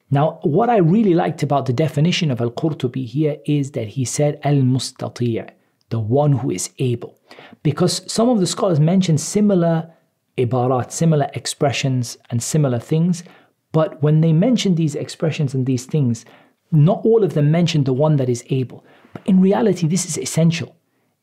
Now, 0.10 0.40
what 0.42 0.70
I 0.70 0.78
really 0.78 1.14
liked 1.14 1.42
about 1.42 1.66
the 1.66 1.74
definition 1.74 2.32
of 2.32 2.42
Al 2.42 2.52
Qurtubi 2.52 3.06
here 3.06 3.38
is 3.46 3.72
that 3.72 3.88
he 3.88 4.04
said 4.04 4.40
Al 4.44 4.56
Mustati', 4.56 5.50
the 5.90 6.00
one 6.00 6.34
who 6.34 6.52
is 6.52 6.70
able. 6.80 7.18
Because 7.64 8.12
some 8.12 8.28
of 8.28 8.40
the 8.40 8.48
scholars 8.48 8.80
mention 8.80 9.18
similar 9.18 9.94
ibarat, 10.38 10.92
similar 10.92 11.30
expressions 11.34 12.18
and 12.30 12.44
similar 12.44 12.80
things, 12.80 13.24
but 13.72 14.02
when 14.04 14.22
they 14.22 14.34
mention 14.34 14.76
these 14.76 14.96
expressions 14.96 15.54
and 15.54 15.66
these 15.66 15.86
things, 15.86 16.26
not 16.72 17.02
all 17.06 17.24
of 17.24 17.34
them 17.34 17.52
mention 17.52 17.84
the 17.84 17.94
one 17.94 18.18
that 18.18 18.30
is 18.30 18.44
able. 18.50 18.86
But 19.14 19.26
in 19.26 19.42
reality, 19.42 19.88
this 19.88 20.06
is 20.06 20.18
essential. 20.18 20.76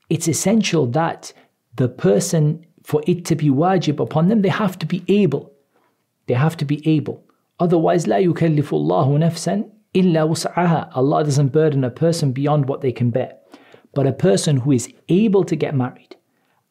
It's 0.09 0.29
essential 0.29 0.87
that 0.89 1.33
the 1.77 1.89
person, 1.89 2.65
for 2.88 3.02
it 3.08 3.26
to 3.26 3.36
be 3.36 3.50
wajib 3.50 4.00
upon 4.00 4.28
them, 4.28 4.42
they 4.42 4.50
have 4.50 4.78
to 4.80 4.86
be 4.86 5.04
able. 5.08 5.52
They 6.28 6.34
have 6.34 6.58
to 6.58 6.66
be 6.66 6.86
able. 6.88 7.24
Otherwise, 7.60 8.06
لا 8.08 8.20
يكلف 8.20 8.74
الله 8.74 9.18
نفسا 9.18 9.64
إلا 9.96 10.24
وسعها. 10.24 10.96
Allah 10.96 11.24
doesn't 11.24 11.52
burden 11.52 11.84
a 11.84 11.90
person 11.90 12.32
beyond 12.32 12.68
what 12.68 12.82
they 12.82 12.92
can 12.92 13.10
bear. 13.10 13.38
But 13.94 14.08
a 14.08 14.14
person 14.14 14.58
who 14.58 14.72
is 14.72 14.92
able 15.08 15.44
to 15.44 15.56
get 15.56 15.76
married 15.76 16.16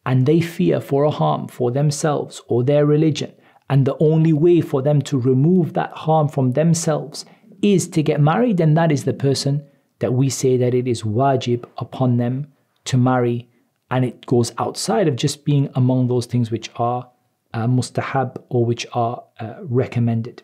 and 0.05 0.27
they 0.27 0.41
fear 0.41 0.81
for 0.81 1.05
a 1.05 1.11
harm 1.11 1.47
for 1.47 1.71
themselves 1.71 2.43
or 2.49 2.65
their 2.65 2.85
religion, 2.85 3.33
and 3.71 3.87
the 3.87 3.97
only 4.01 4.33
way 4.33 4.61
for 4.61 4.83
them 4.83 5.01
to 5.03 5.19
remove 5.19 5.73
that 5.75 5.93
harm 5.93 6.29
from 6.29 6.53
themselves 6.53 7.25
is 7.63 7.89
to 7.89 8.03
get 8.03 8.21
married, 8.21 8.57
then 8.57 8.75
that 8.75 8.91
is 8.91 9.05
the 9.05 9.13
person 9.13 9.65
that 10.01 10.13
we 10.13 10.29
say 10.29 10.57
that 10.57 10.75
it 10.75 10.89
is 10.89 11.05
wajib 11.05 11.65
upon 11.79 12.17
them 12.17 12.53
to 12.85 12.97
marry, 12.99 13.49
and 13.91 14.05
it 14.05 14.25
goes 14.27 14.53
outside 14.59 15.09
of 15.09 15.17
just 15.17 15.45
being 15.45 15.69
among 15.75 16.09
those 16.09 16.27
things 16.27 16.51
which 16.51 16.71
are 16.77 17.11
uh, 17.55 17.67
mustahab 17.67 18.37
or 18.49 18.65
which 18.65 18.87
are 18.95 19.23
uh, 19.41 19.55
recommended. 19.63 20.43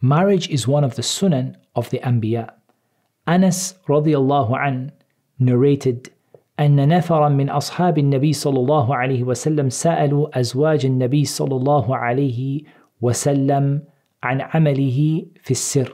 Marriage 0.00 0.48
is 0.48 0.66
one 0.66 0.82
of 0.82 0.96
the 0.96 1.02
sunan 1.02 1.56
of 1.74 1.90
the 1.90 1.98
Anbiya. 2.00 2.52
Anas 3.26 3.74
radiallahu 3.88 4.58
an 4.58 4.92
narrated 5.38 6.10
أن 6.60 6.88
نفرا 6.88 7.28
من 7.28 7.48
أصحاب 7.48 7.98
النبي 7.98 8.32
صلى 8.32 8.60
الله 8.60 8.96
عليه 8.96 9.24
وسلم 9.24 9.70
سألوا 9.70 10.40
أزواج 10.40 10.86
النبي 10.86 11.24
صلى 11.24 11.56
الله 11.56 11.96
عليه 11.96 12.62
وسلم 13.00 13.82
عن 14.22 14.40
عمله 14.40 15.26
في 15.42 15.50
السر. 15.50 15.92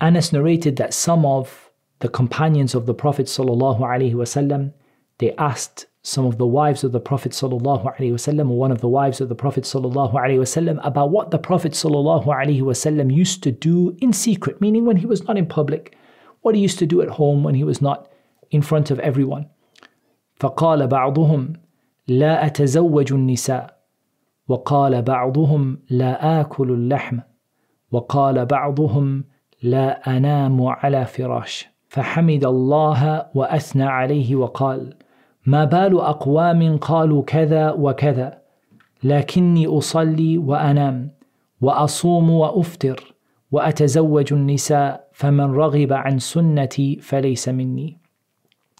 Anas 0.00 0.32
narrated 0.32 0.76
that 0.76 0.94
some 0.94 1.26
of 1.26 1.65
the 2.00 2.08
companions 2.08 2.74
of 2.74 2.86
the 2.86 2.94
Prophet 2.94 3.26
صلى 3.26 3.50
الله 3.50 3.80
عليه 3.80 4.14
وسلم 4.14 4.72
they 5.18 5.34
asked 5.36 5.86
some 6.02 6.26
of 6.26 6.36
the 6.36 6.46
wives 6.46 6.82
of 6.82 6.90
the 6.90 7.00
Prophet 7.00 7.32
صلى 7.32 7.60
الله 7.60 7.94
عليه 7.94 8.12
وسلم 8.12 8.50
or 8.50 8.58
one 8.58 8.72
of 8.72 8.80
the 8.80 8.88
wives 8.88 9.20
of 9.20 9.28
the 9.28 9.34
Prophet 9.34 9.64
صلى 9.64 9.92
الله 9.92 10.12
عليه 10.12 10.38
وسلم 10.38 10.80
about 10.84 11.10
what 11.10 11.30
the 11.30 11.38
Prophet 11.38 11.72
صلى 11.72 11.94
الله 11.94 12.34
عليه 12.34 12.62
وسلم 12.62 13.10
used 13.10 13.42
to 13.42 13.52
do 13.52 13.96
in 14.00 14.12
secret, 14.12 14.60
meaning 14.60 14.84
when 14.84 14.96
he 14.96 15.06
was 15.06 15.22
not 15.24 15.38
in 15.38 15.46
public, 15.46 15.96
what 16.40 16.54
he 16.54 16.60
used 16.60 16.78
to 16.78 16.86
do 16.86 17.00
at 17.00 17.08
home 17.08 17.44
when 17.44 17.54
he 17.54 17.64
was 17.64 17.80
not 17.80 18.10
in 18.50 18.62
front 18.62 18.90
of 18.90 18.98
everyone. 18.98 19.46
فقال 20.40 20.86
بعضهم 20.86 21.52
لا 22.08 22.46
أتزوج 22.46 23.12
النساء 23.12 23.82
وقال 24.48 25.02
بعضهم 25.02 25.78
لا 25.90 26.40
آكل 26.40 26.70
اللحم 26.70 27.18
وقال 27.92 28.46
بعضهم 28.46 29.24
لا 29.62 30.16
أنام 30.16 30.62
على 30.62 31.04
فراش 31.06 31.68
فحمد 31.87 32.45
الله 32.45 33.25
وأثنى 33.35 33.83
عليه 33.83 34.35
وقال 34.35 34.93
ما 35.45 35.65
بال 35.65 35.99
أقوام 35.99 36.77
قالوا 36.77 37.23
كذا 37.23 37.71
وكذا 37.71 38.41
لكني 39.03 39.67
أصلي 39.67 40.37
وأنام 40.37 41.11
وأصوم 41.61 42.29
وأفطر 42.29 43.13
وأتزوج 43.51 44.33
النساء 44.33 45.07
فمن 45.13 45.55
رغب 45.55 45.93
عن 45.93 46.19
سنتي 46.19 46.99
فليس 47.01 47.49
مني 47.49 47.97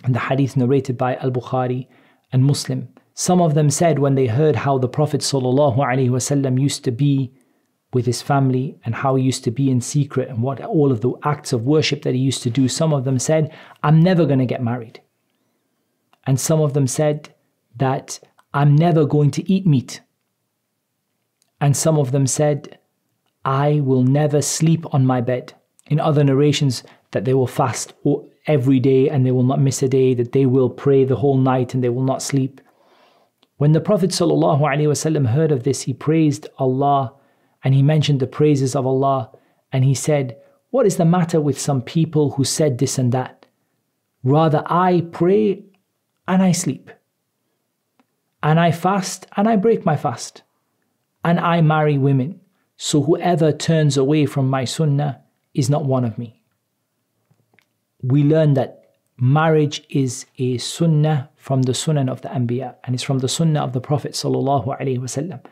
and 0.03 0.13
the 0.13 0.19
hadith 0.19 0.55
narrated 0.55 0.97
by 0.97 1.15
Al 1.15 1.31
Bukhari 1.31 1.87
and 2.31 2.45
Muslim. 2.45 2.89
Some 3.13 3.41
of 3.41 3.55
them 3.55 3.69
said 3.69 3.97
when 3.99 4.15
they 4.15 4.27
heard 4.27 4.55
how 4.55 4.77
the 4.77 4.87
Prophet 4.87 5.21
ﷺ 5.21 6.61
used 6.61 6.83
to 6.83 6.91
be 6.91 7.33
with 7.93 8.05
his 8.05 8.21
family 8.21 8.77
and 8.83 8.93
how 8.93 9.15
he 9.15 9.23
used 9.23 9.43
to 9.45 9.51
be 9.51 9.71
in 9.71 9.79
secret 9.81 10.29
and 10.29 10.41
what 10.41 10.61
all 10.61 10.91
of 10.91 11.01
the 11.01 11.13
acts 11.23 11.53
of 11.53 11.63
worship 11.63 12.01
that 12.03 12.13
he 12.13 12.19
used 12.19 12.43
to 12.43 12.49
do, 12.49 12.67
some 12.67 12.93
of 12.93 13.05
them 13.05 13.17
said, 13.17 13.53
I'm 13.83 14.01
never 14.01 14.25
going 14.25 14.39
to 14.39 14.45
get 14.45 14.63
married. 14.63 15.01
And 16.25 16.39
some 16.39 16.59
of 16.59 16.73
them 16.73 16.87
said 16.87 17.33
that 17.77 18.19
I'm 18.53 18.75
never 18.75 19.05
going 19.05 19.31
to 19.31 19.51
eat 19.51 19.65
meat. 19.65 20.01
And 21.61 21.75
some 21.75 21.97
of 21.97 22.11
them 22.11 22.27
said, 22.27 22.77
I 23.45 23.79
will 23.79 24.03
never 24.03 24.41
sleep 24.41 24.85
on 24.93 25.05
my 25.05 25.21
bed. 25.21 25.53
In 25.87 25.99
other 25.99 26.23
narrations, 26.23 26.83
that 27.11 27.23
they 27.23 27.33
will 27.33 27.47
fast 27.47 27.93
every 28.47 28.79
day 28.79 29.09
and 29.09 29.25
they 29.25 29.31
will 29.31 29.43
not 29.43 29.61
miss 29.61 29.81
a 29.81 29.87
day, 29.87 30.13
that 30.13 30.33
they 30.33 30.45
will 30.45 30.69
pray 30.69 31.05
the 31.05 31.15
whole 31.15 31.37
night 31.37 31.73
and 31.73 31.81
they 31.81 31.89
will 31.89 32.03
not 32.03 32.21
sleep. 32.21 32.59
When 33.55 33.71
the 33.71 33.81
Prophet 33.81 34.09
ﷺ 34.09 35.27
heard 35.27 35.51
of 35.51 35.63
this, 35.63 35.83
he 35.83 35.93
praised 35.93 36.47
Allah 36.59 37.13
and 37.67 37.75
he 37.75 37.83
mentioned 37.83 38.21
the 38.21 38.27
praises 38.27 38.77
of 38.77 38.87
Allah 38.87 39.29
and 39.73 39.83
he 39.83 39.93
said, 39.93 40.37
What 40.69 40.85
is 40.85 40.95
the 40.95 41.03
matter 41.03 41.41
with 41.41 41.59
some 41.59 41.81
people 41.81 42.31
who 42.31 42.45
said 42.45 42.77
this 42.77 42.97
and 42.97 43.11
that? 43.11 43.45
Rather, 44.23 44.63
I 44.67 45.01
pray 45.11 45.65
and 46.29 46.41
I 46.41 46.53
sleep, 46.53 46.89
and 48.41 48.57
I 48.57 48.71
fast 48.71 49.27
and 49.35 49.49
I 49.49 49.57
break 49.57 49.83
my 49.85 49.97
fast, 49.97 50.43
and 51.25 51.41
I 51.41 51.59
marry 51.59 51.97
women. 51.97 52.39
So 52.77 53.01
whoever 53.03 53.51
turns 53.51 53.97
away 53.97 54.27
from 54.27 54.49
my 54.49 54.63
sunnah 54.63 55.21
is 55.53 55.69
not 55.69 55.83
one 55.83 56.05
of 56.05 56.17
me. 56.17 56.41
We 58.01 58.23
learn 58.23 58.53
that 58.53 58.91
marriage 59.17 59.83
is 59.89 60.25
a 60.37 60.57
sunnah 60.57 61.29
from 61.35 61.63
the 61.63 61.73
sunnah 61.73 62.09
of 62.09 62.21
the 62.21 62.29
Anbiya 62.29 62.75
and 62.85 62.95
it's 62.95 63.03
from 63.03 63.19
the 63.19 63.27
sunnah 63.27 63.59
of 63.59 63.73
the 63.73 63.81
Prophet 63.81 64.13
wasallam, 64.13 65.43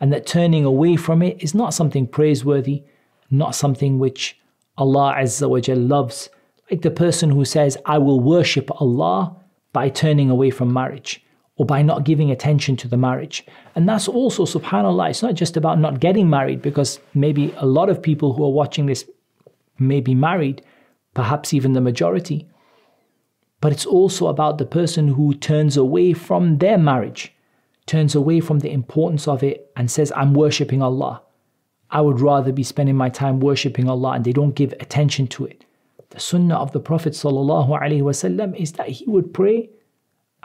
and 0.00 0.12
that 0.12 0.26
turning 0.26 0.64
away 0.64 0.96
from 0.96 1.22
it 1.22 1.42
is 1.42 1.54
not 1.54 1.74
something 1.74 2.06
praiseworthy, 2.06 2.82
not 3.30 3.54
something 3.54 3.98
which 3.98 4.38
Allah 4.76 5.14
Azza 5.18 5.48
wa 5.48 5.60
Jal 5.60 5.78
loves, 5.78 6.28
like 6.70 6.82
the 6.82 6.90
person 6.90 7.30
who 7.30 7.44
says, 7.44 7.76
I 7.86 7.98
will 7.98 8.20
worship 8.20 8.70
Allah 8.80 9.36
by 9.72 9.88
turning 9.88 10.30
away 10.30 10.50
from 10.50 10.72
marriage 10.72 11.24
or 11.56 11.66
by 11.66 11.82
not 11.82 12.04
giving 12.04 12.30
attention 12.30 12.76
to 12.76 12.88
the 12.88 12.96
marriage. 12.96 13.46
And 13.74 13.88
that's 13.88 14.08
also, 14.08 14.44
subhanAllah, 14.44 15.10
it's 15.10 15.22
not 15.22 15.34
just 15.34 15.56
about 15.56 15.78
not 15.78 16.00
getting 16.00 16.28
married, 16.28 16.62
because 16.62 16.98
maybe 17.14 17.54
a 17.58 17.66
lot 17.66 17.88
of 17.88 18.02
people 18.02 18.32
who 18.32 18.44
are 18.44 18.52
watching 18.52 18.86
this 18.86 19.08
may 19.78 20.00
be 20.00 20.14
married, 20.14 20.62
perhaps 21.14 21.54
even 21.54 21.72
the 21.72 21.80
majority. 21.80 22.48
But 23.60 23.72
it's 23.72 23.86
also 23.86 24.26
about 24.26 24.58
the 24.58 24.66
person 24.66 25.08
who 25.08 25.34
turns 25.34 25.76
away 25.76 26.12
from 26.12 26.58
their 26.58 26.78
marriage, 26.78 27.33
turns 27.86 28.14
away 28.14 28.40
from 28.40 28.60
the 28.60 28.70
importance 28.70 29.28
of 29.28 29.42
it, 29.42 29.70
and 29.76 29.90
says, 29.90 30.12
I'm 30.16 30.34
worshipping 30.34 30.82
Allah. 30.82 31.22
I 31.90 32.00
would 32.00 32.20
rather 32.20 32.52
be 32.52 32.62
spending 32.62 32.96
my 32.96 33.08
time 33.08 33.40
worshipping 33.40 33.88
Allah, 33.88 34.12
and 34.12 34.24
they 34.24 34.32
don't 34.32 34.54
give 34.54 34.72
attention 34.80 35.26
to 35.28 35.46
it. 35.46 35.64
The 36.10 36.20
sunnah 36.20 36.56
of 36.56 36.72
the 36.72 36.80
Prophet 36.80 37.12
ﷺ 37.12 38.56
is 38.56 38.72
that 38.72 38.88
he 38.88 39.04
would 39.06 39.34
pray 39.34 39.70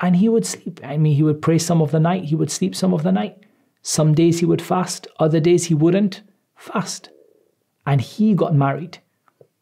and 0.01 0.15
he 0.15 0.29
would 0.29 0.45
sleep. 0.45 0.79
I 0.83 0.97
mean, 0.97 1.15
he 1.15 1.23
would 1.23 1.41
pray 1.41 1.57
some 1.59 1.81
of 1.81 1.91
the 1.91 1.99
night, 1.99 2.25
he 2.25 2.35
would 2.35 2.51
sleep 2.51 2.75
some 2.75 2.93
of 2.93 3.03
the 3.03 3.11
night. 3.11 3.37
Some 3.81 4.13
days 4.13 4.39
he 4.39 4.45
would 4.45 4.61
fast, 4.61 5.07
other 5.19 5.39
days 5.39 5.65
he 5.65 5.73
wouldn't 5.73 6.21
fast. 6.55 7.09
And 7.85 8.01
he 8.01 8.33
got 8.33 8.55
married. 8.55 8.99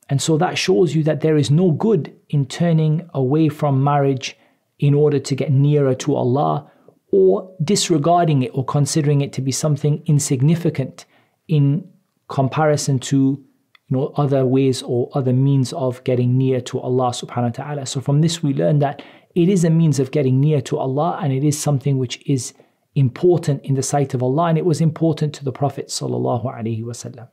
And 0.10 0.22
so 0.22 0.38
that 0.38 0.58
shows 0.58 0.96
you 0.96 1.04
that 1.04 1.22
there 1.22 1.38
is 1.38 1.52
no 1.52 1.72
good 1.72 2.16
in 2.30 2.46
turning 2.46 3.10
away 3.14 3.50
from 3.50 3.84
marriage 3.84 4.38
in 4.80 4.94
order 4.94 5.20
to 5.20 5.36
get 5.36 5.52
nearer 5.52 5.94
to 5.96 6.16
Allah 6.16 6.72
or 7.12 7.56
disregarding 7.64 8.44
it 8.44 8.52
or 8.54 8.66
considering 8.66 9.22
it 9.22 9.34
to 9.34 9.42
be 9.42 9.52
something 9.52 10.04
insignificant 10.06 11.06
in 11.48 11.88
comparison 12.28 13.00
to 13.00 13.44
you 13.90 13.98
know 13.98 14.12
other 14.18 14.46
ways 14.46 14.84
or 14.84 15.10
other 15.14 15.32
means 15.32 15.72
of 15.74 16.04
getting 16.04 16.38
near 16.38 16.60
to 16.60 16.80
Allah 16.80 17.12
subhanahu 17.12 17.58
wa 17.58 17.64
ta'ala. 17.64 17.86
So 17.86 18.02
from 18.02 18.22
this 18.22 18.44
we 18.44 18.54
learn 18.54 18.80
that 18.80 19.02
it 19.36 19.48
is 19.48 19.64
a 19.64 19.70
means 19.70 20.00
of 20.00 20.12
getting 20.12 20.40
near 20.42 20.62
to 20.62 20.78
Allah 20.78 21.20
and 21.22 21.32
it 21.32 21.44
is 21.44 21.58
something 21.58 21.98
which 21.98 22.22
is 22.28 22.54
important 22.96 23.64
in 23.64 23.76
the 23.76 23.84
sight 23.84 24.14
of 24.14 24.22
Allah 24.24 24.46
and 24.46 24.58
it 24.58 24.66
was 24.66 24.82
important 24.82 25.34
to 25.36 25.46
the 25.46 25.52
Prophet 25.52 25.88
sallallahu 25.88 26.46
alaihi 26.46 26.84
wasallam. 26.84 27.30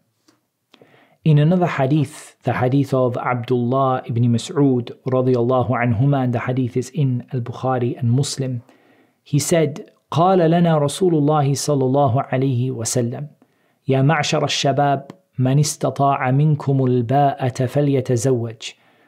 In 1.24 1.38
another 1.38 1.66
hadith, 1.66 2.36
the 2.42 2.52
hadith 2.52 2.92
of 2.92 3.16
Abdullah 3.16 4.02
ibn 4.06 4.24
Mas'ud 4.24 4.90
radiallahu 5.06 5.70
anhuma, 5.70 6.22
and 6.22 6.34
the 6.34 6.40
hadith 6.40 6.76
is 6.76 6.90
in 6.90 7.26
Al-Bukhari 7.32 7.98
and 7.98 8.12
Muslim, 8.12 8.62
he 9.23 9.39
said, 9.39 9.91
قال 10.11 10.39
لنا 10.51 10.77
رسول 10.77 11.15
الله 11.15 11.53
صلى 11.53 11.85
الله 11.85 12.21
عليه 12.21 12.71
وسلم 12.71 13.27
يا 13.87 14.01
معشر 14.01 14.43
الشباب 14.43 15.11
من 15.39 15.59
استطاع 15.59 16.31
منكم 16.31 16.85
الباءة 16.85 17.65
فليتزوج 17.65 18.57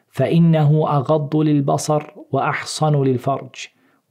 فإنه 0.09 0.97
أغض 0.97 1.35
للبصر 1.35 2.03
وأحصن 2.31 3.03
للفرج 3.03 3.55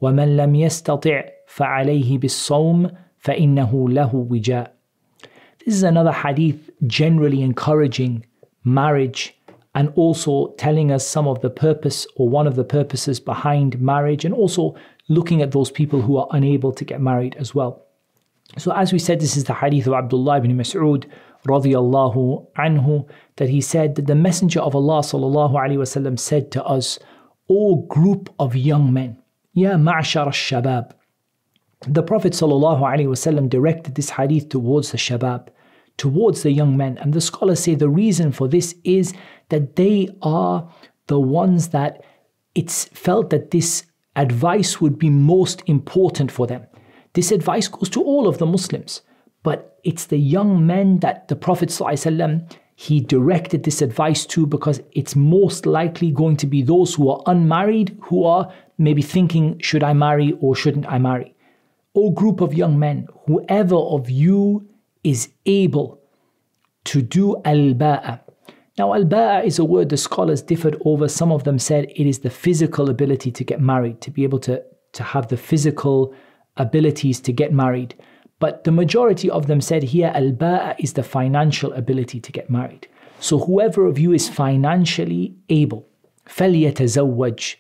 ومن 0.01 0.37
لم 0.37 0.55
يستطع 0.55 1.25
فعليه 1.47 2.19
بالصوم 2.19 2.91
فإنه 3.19 3.89
له 3.89 4.27
وجاء 4.31 4.81
This 5.65 5.75
is 5.75 5.83
another 5.83 6.13
hadith 6.13 6.71
generally 6.87 7.43
encouraging 7.43 8.25
marriage 8.65 9.35
and 9.75 9.93
also 9.95 10.55
telling 10.57 10.91
us 10.91 11.07
some 11.07 11.29
of 11.29 11.43
the 11.43 11.51
purpose 11.51 12.07
or 12.17 12.29
one 12.29 12.47
of 12.47 12.57
the 12.57 12.65
purposes 12.65 13.21
behind 13.21 13.81
marriage 13.81 14.25
and 14.25 14.35
also 14.35 14.75
looking 15.08 15.42
at 15.42 15.52
those 15.52 15.72
people 15.72 16.02
who 16.02 16.18
are 16.18 16.28
unable 16.32 16.72
to 16.74 16.86
get 16.86 17.02
married 17.02 17.36
as 17.40 17.54
well. 17.54 17.86
So 18.58 18.72
as 18.72 18.94
we 18.94 19.00
said, 19.00 19.20
this 19.20 19.38
is 19.38 19.46
the 19.46 19.54
hadith 19.54 19.88
of 19.88 19.94
Abdullah 19.94 20.38
ibn 20.38 20.58
Mas'ud 20.58 21.06
radiallahu 21.46 22.48
anhu, 22.58 23.08
that 23.36 23.50
he 23.50 23.62
said 23.62 23.96
that 23.96 24.08
the 24.08 24.16
Messenger 24.16 24.62
of 24.62 24.76
Allah 24.76 25.02
sallallahu 25.02 25.52
wasallam 25.52 26.18
said 26.18 26.52
to 26.52 26.64
us, 26.64 27.00
O 27.50 27.84
group 27.84 28.34
of 28.40 28.56
young 28.56 28.92
men, 28.92 29.22
Ya 29.54 29.74
ma'shar 29.74 30.26
al-shabab. 30.26 30.92
The 31.88 32.04
Prophet 32.04 32.34
sallallahu 32.34 32.82
wasallam 32.82 33.50
directed 33.50 33.96
this 33.96 34.10
hadith 34.12 34.50
towards 34.50 34.92
the 34.92 34.98
shabab, 34.98 35.50
towards 35.98 36.44
the 36.44 36.52
young 36.52 36.76
men. 36.76 36.98
And 36.98 37.14
the 37.14 37.22
scholars 37.22 37.62
say 37.62 37.76
the 37.76 37.90
reason 37.90 38.32
for 38.32 38.48
this 38.48 38.76
is 38.84 39.14
that 39.50 39.76
they 39.76 40.10
are 40.22 40.68
the 41.08 41.20
ones 41.20 41.70
that 41.70 42.04
it's 42.56 42.86
felt 42.86 43.30
that 43.30 43.52
this 43.52 43.86
advice 44.16 44.80
would 44.82 44.98
be 44.98 45.10
most 45.10 45.64
important 45.66 46.32
for 46.32 46.48
them. 46.48 46.66
This 47.14 47.32
advice 47.32 47.68
goes 47.68 47.90
to 47.90 48.02
all 48.02 48.28
of 48.28 48.38
the 48.38 48.46
Muslims. 48.46 49.02
But 49.44 49.80
it's 49.84 50.06
the 50.06 50.18
young 50.18 50.66
men 50.66 51.00
that 51.00 51.28
the 51.28 51.36
Prophet 51.36 51.70
ﷺ, 51.70 52.52
he 52.76 53.00
directed 53.00 53.64
this 53.64 53.82
advice 53.82 54.26
to 54.26 54.46
because 54.46 54.82
it's 54.92 55.16
most 55.16 55.66
likely 55.66 56.12
going 56.12 56.36
to 56.38 56.48
be 56.48 56.62
those 56.62 56.96
who 56.96 57.10
are 57.10 57.22
unmarried 57.28 57.98
who 58.02 58.24
are 58.26 58.52
maybe 58.78 59.02
thinking, 59.02 59.60
should 59.60 59.84
I 59.84 59.94
marry 59.94 60.34
or 60.42 60.56
shouldn't 60.56 60.88
I 60.88 60.98
marry? 60.98 61.36
O 61.94 62.10
group 62.10 62.42
of 62.42 62.54
young 62.54 62.78
men, 62.78 63.08
whoever 63.28 63.76
of 63.76 64.10
you 64.10 64.68
is 65.04 65.30
able 65.46 66.02
to 66.86 67.02
do 67.02 67.42
al-ba'a. 67.46 68.20
Now, 68.79 68.95
al-ba'a 68.95 69.45
is 69.45 69.59
a 69.59 69.65
word 69.65 69.89
the 69.89 69.97
scholars 69.97 70.43
differed 70.43 70.81
over. 70.85 71.09
Some 71.09 71.33
of 71.33 71.45
them 71.45 71.59
said 71.59 71.85
it 71.95 72.07
is 72.07 72.21
the 72.21 72.31
physical 72.31 72.89
ability 72.89 73.31
to 73.33 73.45
get 73.45 73.61
married, 73.61 74.01
to 74.03 74.11
be 74.11 74.23
able 74.25 74.39
to, 74.41 74.63
to 74.93 75.03
have 75.03 75.29
the 75.29 75.37
physical 75.37 76.15
abilities 76.57 77.21
to 77.21 77.33
get 77.33 77.53
married. 77.53 77.95
But 78.39 78.65
the 78.65 78.73
majority 78.73 79.29
of 79.29 79.47
them 79.49 79.61
said 79.61 79.83
here, 79.83 80.13
al 80.15 80.33
ba'a 80.33 80.77
is 80.79 80.95
the 80.95 81.03
financial 81.03 81.73
ability 81.75 82.21
to 82.21 82.33
get 82.33 82.49
married. 82.49 82.89
So 83.21 83.39
whoever 83.39 83.87
of 83.87 83.99
you 83.99 84.13
is 84.13 84.31
financially 84.31 85.35
able, 85.51 85.87
فَلْيَتَزَوَّجْ 86.27 87.57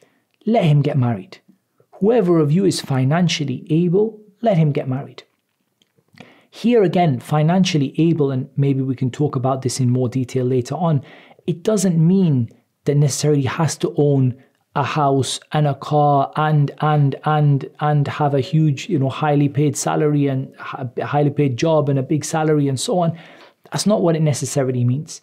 Let 0.46 0.64
him 0.64 0.80
get 0.80 0.96
married. 0.96 1.38
Whoever 2.00 2.38
of 2.38 2.50
you 2.50 2.64
is 2.64 2.80
financially 2.80 3.66
able, 3.68 4.20
let 4.40 4.56
him 4.56 4.72
get 4.72 4.88
married. 4.88 5.24
Here 6.55 6.83
again, 6.83 7.19
financially 7.19 7.93
able, 7.97 8.31
and 8.31 8.49
maybe 8.55 8.81
we 8.81 8.95
can 8.95 9.11
talk 9.11 9.35
about 9.35 9.61
this 9.61 9.81
in 9.81 9.89
more 9.89 10.07
detail 10.07 10.45
later 10.45 10.75
on, 10.75 11.03
it 11.45 11.63
doesn't 11.63 11.97
mean 11.97 12.49
that 12.85 12.95
necessarily 12.95 13.41
has 13.41 13.77
to 13.79 13.93
own 13.97 14.41
a 14.73 14.83
house 14.83 15.37
and 15.51 15.67
a 15.67 15.75
car 15.75 16.31
and 16.37 16.71
and 16.79 17.17
and 17.25 17.69
and 17.81 18.07
have 18.07 18.33
a 18.33 18.39
huge 18.39 18.87
you 18.87 18.97
know 18.97 19.09
highly 19.09 19.49
paid 19.49 19.75
salary 19.75 20.27
and 20.27 20.53
a 20.97 21.05
highly 21.05 21.29
paid 21.29 21.57
job 21.57 21.89
and 21.89 21.99
a 21.99 22.03
big 22.03 22.23
salary 22.23 22.69
and 22.69 22.79
so 22.79 22.99
on. 22.99 23.19
That's 23.69 23.85
not 23.85 24.01
what 24.01 24.15
it 24.15 24.21
necessarily 24.21 24.85
means. 24.85 25.19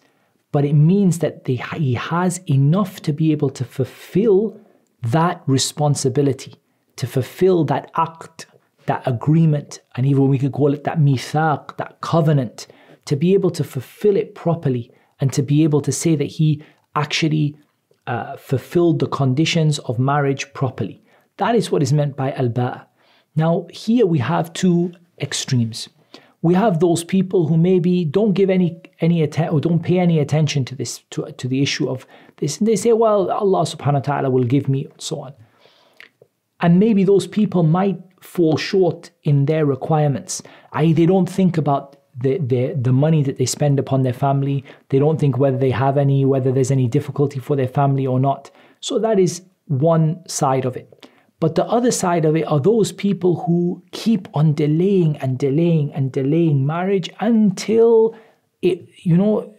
But 0.51 0.65
it 0.65 0.73
means 0.73 1.17
that 1.17 1.45
they, 1.45 1.55
he 1.55 1.95
has 1.95 2.41
enough 2.47 3.01
to 3.01 3.11
be 3.11 3.31
able 3.31 3.49
to 3.49 3.65
fulfill 3.65 4.55
that 5.01 5.41
responsibility 5.47 6.53
to 6.97 7.07
fulfill 7.07 7.65
that 7.65 7.89
act 7.97 8.45
that 8.85 9.05
agreement 9.07 9.81
and 9.95 10.05
even 10.05 10.27
we 10.27 10.37
could 10.37 10.51
call 10.51 10.73
it 10.73 10.83
that 10.83 10.99
mithaq 10.99 11.77
that 11.77 11.99
covenant 12.01 12.67
to 13.05 13.15
be 13.15 13.33
able 13.33 13.51
to 13.51 13.63
fulfill 13.63 14.15
it 14.15 14.35
properly 14.35 14.91
and 15.19 15.31
to 15.33 15.41
be 15.41 15.63
able 15.63 15.81
to 15.81 15.91
say 15.91 16.15
that 16.15 16.25
he 16.25 16.63
actually 16.95 17.55
uh, 18.07 18.35
fulfilled 18.37 18.99
the 18.99 19.07
conditions 19.07 19.79
of 19.79 19.99
marriage 19.99 20.51
properly. 20.53 21.01
That 21.37 21.55
is 21.55 21.71
what 21.71 21.81
is 21.81 21.93
meant 21.93 22.15
by 22.15 22.31
al 22.33 22.49
ba'a. 22.49 22.85
Now, 23.35 23.67
here 23.71 24.05
we 24.05 24.19
have 24.19 24.53
two 24.53 24.93
extremes. 25.19 25.89
We 26.41 26.53
have 26.55 26.79
those 26.79 27.03
people 27.03 27.47
who 27.47 27.57
maybe 27.57 28.03
don't 28.03 28.33
give 28.33 28.49
any 28.49 28.81
any 28.99 29.23
attention 29.23 29.53
or 29.53 29.61
don't 29.61 29.81
pay 29.81 29.99
any 29.99 30.19
attention 30.19 30.65
to 30.65 30.75
this 30.75 30.99
to, 31.11 31.31
to 31.31 31.47
the 31.47 31.61
issue 31.61 31.89
of 31.89 32.05
this. 32.37 32.57
And 32.57 32.67
they 32.67 32.75
say, 32.75 32.91
well, 32.91 33.31
Allah 33.31 33.63
subhanahu 33.63 33.93
wa 33.93 33.99
ta'ala 33.99 34.29
will 34.29 34.43
give 34.43 34.67
me, 34.67 34.85
and 34.85 35.01
so 35.01 35.21
on. 35.21 35.33
And 36.59 36.79
maybe 36.79 37.03
those 37.05 37.27
people 37.27 37.63
might 37.63 37.97
fall 38.23 38.57
short 38.57 39.11
in 39.23 39.45
their 39.45 39.65
requirements. 39.65 40.41
I, 40.71 40.93
they 40.93 41.05
don't 41.05 41.29
think 41.29 41.57
about 41.57 41.97
the, 42.21 42.37
the, 42.37 42.73
the 42.73 42.91
money 42.93 43.23
that 43.23 43.37
they 43.37 43.45
spend 43.45 43.79
upon 43.79 44.03
their 44.03 44.13
family. 44.13 44.63
They 44.89 44.99
don't 44.99 45.19
think 45.19 45.37
whether 45.37 45.57
they 45.57 45.71
have 45.71 45.97
any, 45.97 46.25
whether 46.25 46.51
there's 46.51 46.71
any 46.71 46.87
difficulty 46.87 47.39
for 47.39 47.55
their 47.55 47.67
family 47.67 48.05
or 48.07 48.19
not. 48.19 48.51
So 48.79 48.99
that 48.99 49.19
is 49.19 49.41
one 49.67 50.27
side 50.27 50.65
of 50.65 50.77
it. 50.77 51.09
But 51.39 51.55
the 51.55 51.65
other 51.65 51.91
side 51.91 52.23
of 52.23 52.35
it 52.37 52.47
are 52.47 52.59
those 52.59 52.93
people 52.93 53.43
who 53.43 53.83
keep 53.91 54.29
on 54.33 54.53
delaying 54.53 55.17
and 55.17 55.37
delaying 55.37 55.93
and 55.93 56.11
delaying 56.11 56.65
marriage 56.65 57.09
until 57.19 58.15
it, 58.61 58.87
you 58.99 59.17
know, 59.17 59.53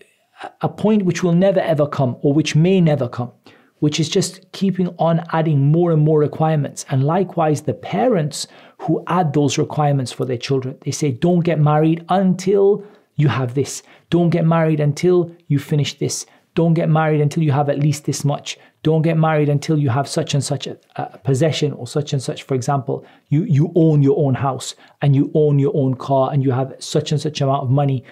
a 0.62 0.68
point 0.68 1.04
which 1.04 1.22
will 1.22 1.34
never 1.34 1.60
ever 1.60 1.86
come 1.86 2.16
or 2.22 2.32
which 2.32 2.56
may 2.56 2.80
never 2.80 3.08
come, 3.08 3.32
which 3.80 4.00
is 4.00 4.08
just 4.08 4.50
keeping 4.52 4.88
on 4.98 5.24
adding 5.32 5.60
more 5.70 5.92
and 5.92 6.02
more 6.02 6.18
requirements. 6.18 6.84
And 6.90 7.04
likewise, 7.04 7.62
the 7.62 7.74
parents 7.74 8.46
who 8.78 9.02
add 9.06 9.32
those 9.32 9.58
requirements 9.58 10.12
for 10.12 10.24
their 10.24 10.36
children, 10.36 10.78
they 10.82 10.90
say, 10.90 11.10
don't 11.10 11.40
get 11.40 11.58
married 11.58 12.04
until 12.08 12.84
you 13.16 13.28
have 13.28 13.54
this. 13.54 13.82
Don't 14.10 14.30
get 14.30 14.44
married 14.44 14.80
until 14.80 15.30
you 15.48 15.58
finish 15.58 15.98
this. 15.98 16.26
Don't 16.54 16.74
get 16.74 16.88
married 16.88 17.20
until 17.20 17.42
you 17.42 17.52
have 17.52 17.68
at 17.68 17.80
least 17.80 18.04
this 18.04 18.24
much. 18.24 18.58
Don't 18.82 19.02
get 19.02 19.16
married 19.16 19.48
until 19.48 19.78
you 19.78 19.88
have 19.88 20.06
such 20.08 20.34
and 20.34 20.44
such 20.44 20.66
a, 20.66 20.78
a, 20.96 21.18
possession 21.18 21.72
or 21.72 21.86
such 21.86 22.12
and 22.12 22.22
such. 22.22 22.42
For 22.42 22.54
example, 22.54 23.04
you, 23.28 23.44
you 23.44 23.72
own 23.74 24.02
your 24.02 24.18
own 24.18 24.34
house 24.34 24.74
and 25.02 25.16
you 25.16 25.30
own 25.34 25.58
your 25.58 25.72
own 25.74 25.94
car 25.94 26.32
and 26.32 26.44
you 26.44 26.52
have 26.52 26.74
such 26.78 27.10
and 27.10 27.20
such 27.20 27.40
amount 27.40 27.64
of 27.64 27.70
money. 27.70 28.04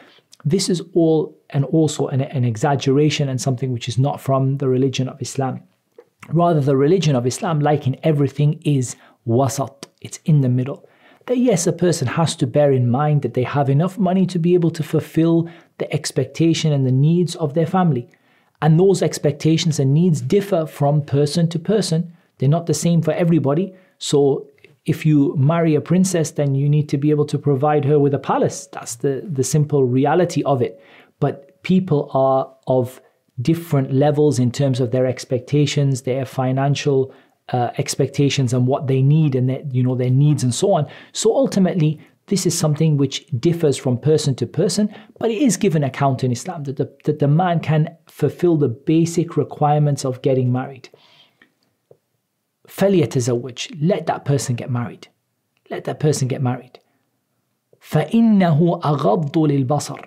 This 0.44 0.68
is 0.68 0.83
all 0.94 1.37
and 1.50 1.64
also 1.66 2.09
an, 2.09 2.20
an 2.20 2.44
exaggeration 2.44 3.28
and 3.28 3.40
something 3.40 3.72
which 3.72 3.88
is 3.88 3.98
not 3.98 4.20
from 4.20 4.59
the 4.59 4.68
religion 4.68 5.09
of 5.09 5.20
Islam. 5.20 5.62
Rather, 6.28 6.61
the 6.61 6.76
religion 6.76 7.16
of 7.16 7.26
Islam, 7.26 7.61
like 7.61 7.87
in 7.87 7.96
everything, 8.02 8.61
is 8.64 8.96
wasat. 9.26 9.85
It's 10.00 10.18
in 10.24 10.40
the 10.40 10.48
middle 10.48 10.88
that 11.26 11.38
yes, 11.38 11.66
a 11.66 11.72
person 11.72 12.09
has 12.09 12.35
to 12.37 12.46
bear 12.46 12.72
in 12.72 12.90
mind 12.90 13.22
that 13.22 13.35
they 13.35 13.42
have 13.44 13.70
enough 13.70 13.98
money 13.98 14.26
to 14.26 14.38
be 14.38 14.55
able 14.55 14.70
to 14.70 14.83
fulfill 14.83 15.48
the 15.78 15.92
expectation 15.92 16.72
and 16.72 16.87
the 16.87 16.92
needs 16.92 17.35
of 17.37 17.55
their 17.55 17.66
family. 17.66 18.09
And 18.61 18.78
those 18.78 19.02
expectations 19.02 19.78
and 19.78 19.92
needs 19.92 20.20
differ 20.20 20.66
from 20.66 21.02
person 21.02 21.48
to 21.48 21.59
person. 21.59 22.12
They're 22.38 22.48
not 22.48 22.66
the 22.66 22.74
same 22.74 23.02
for 23.02 23.12
everybody. 23.12 23.74
So 23.98 24.46
if 24.85 25.07
you 25.07 25.35
marry 25.37 25.75
a 25.75 25.81
princess, 25.81 26.33
then 26.33 26.55
you 26.55 26.68
need 26.68 26.88
to 26.88 26.99
be 26.99 27.11
able 27.11 27.27
to 27.27 27.38
provide 27.38 27.85
her 27.85 27.99
with 27.99 28.14
a 28.14 28.18
palace. 28.18 28.66
That's 28.73 28.97
the, 28.97 29.23
the 29.31 29.45
simple 29.45 29.85
reality 29.85 30.42
of 30.45 30.61
it. 30.61 30.83
But 31.21 31.62
people 31.62 32.11
are 32.14 32.53
of 32.66 33.01
different 33.40 33.92
levels 33.92 34.38
in 34.38 34.51
terms 34.51 34.81
of 34.81 34.90
their 34.90 35.07
expectations, 35.07 36.03
their 36.03 36.25
financial 36.25 37.14
uh, 37.53 37.71
expectations 37.79 38.53
and 38.53 38.66
what 38.66 38.87
they 38.87 39.03
need 39.03 39.35
and 39.35 39.49
their, 39.49 39.62
you 39.71 39.83
know 39.83 39.95
their 39.95 40.11
needs 40.11 40.42
and 40.42 40.55
so 40.55 40.73
on. 40.73 40.88
So 41.12 41.35
ultimately, 41.35 42.01
this 42.27 42.47
is 42.47 42.57
something 42.59 42.97
which 42.97 43.27
differs 43.38 43.77
from 43.77 43.99
person 43.99 44.35
to 44.37 44.47
person, 44.47 44.95
but 45.18 45.31
it 45.31 45.42
is 45.42 45.57
given 45.57 45.85
account 45.85 46.25
in 46.25 46.33
Islam 46.33 46.64
that 46.64 46.77
the, 46.77 46.90
that 47.05 47.18
the 47.18 47.29
man 47.29 47.61
can 47.61 47.97
fulfill 48.07 48.57
the 48.57 48.68
basic 48.68 49.37
requirements 49.37 50.05
of 50.05 50.23
getting 50.23 50.53
married 50.53 50.88
فليتزوج 52.67 53.67
let 53.82 54.06
that 54.06 54.25
person 54.25 54.56
get 54.56 54.69
married 54.69 55.08
let 55.69 55.84
that 55.86 55.99
person 55.99 56.27
get 56.27 56.41
married 56.41 56.80
فإنه 57.80 58.82
أغض 58.84 59.38
للبصر 59.38 59.99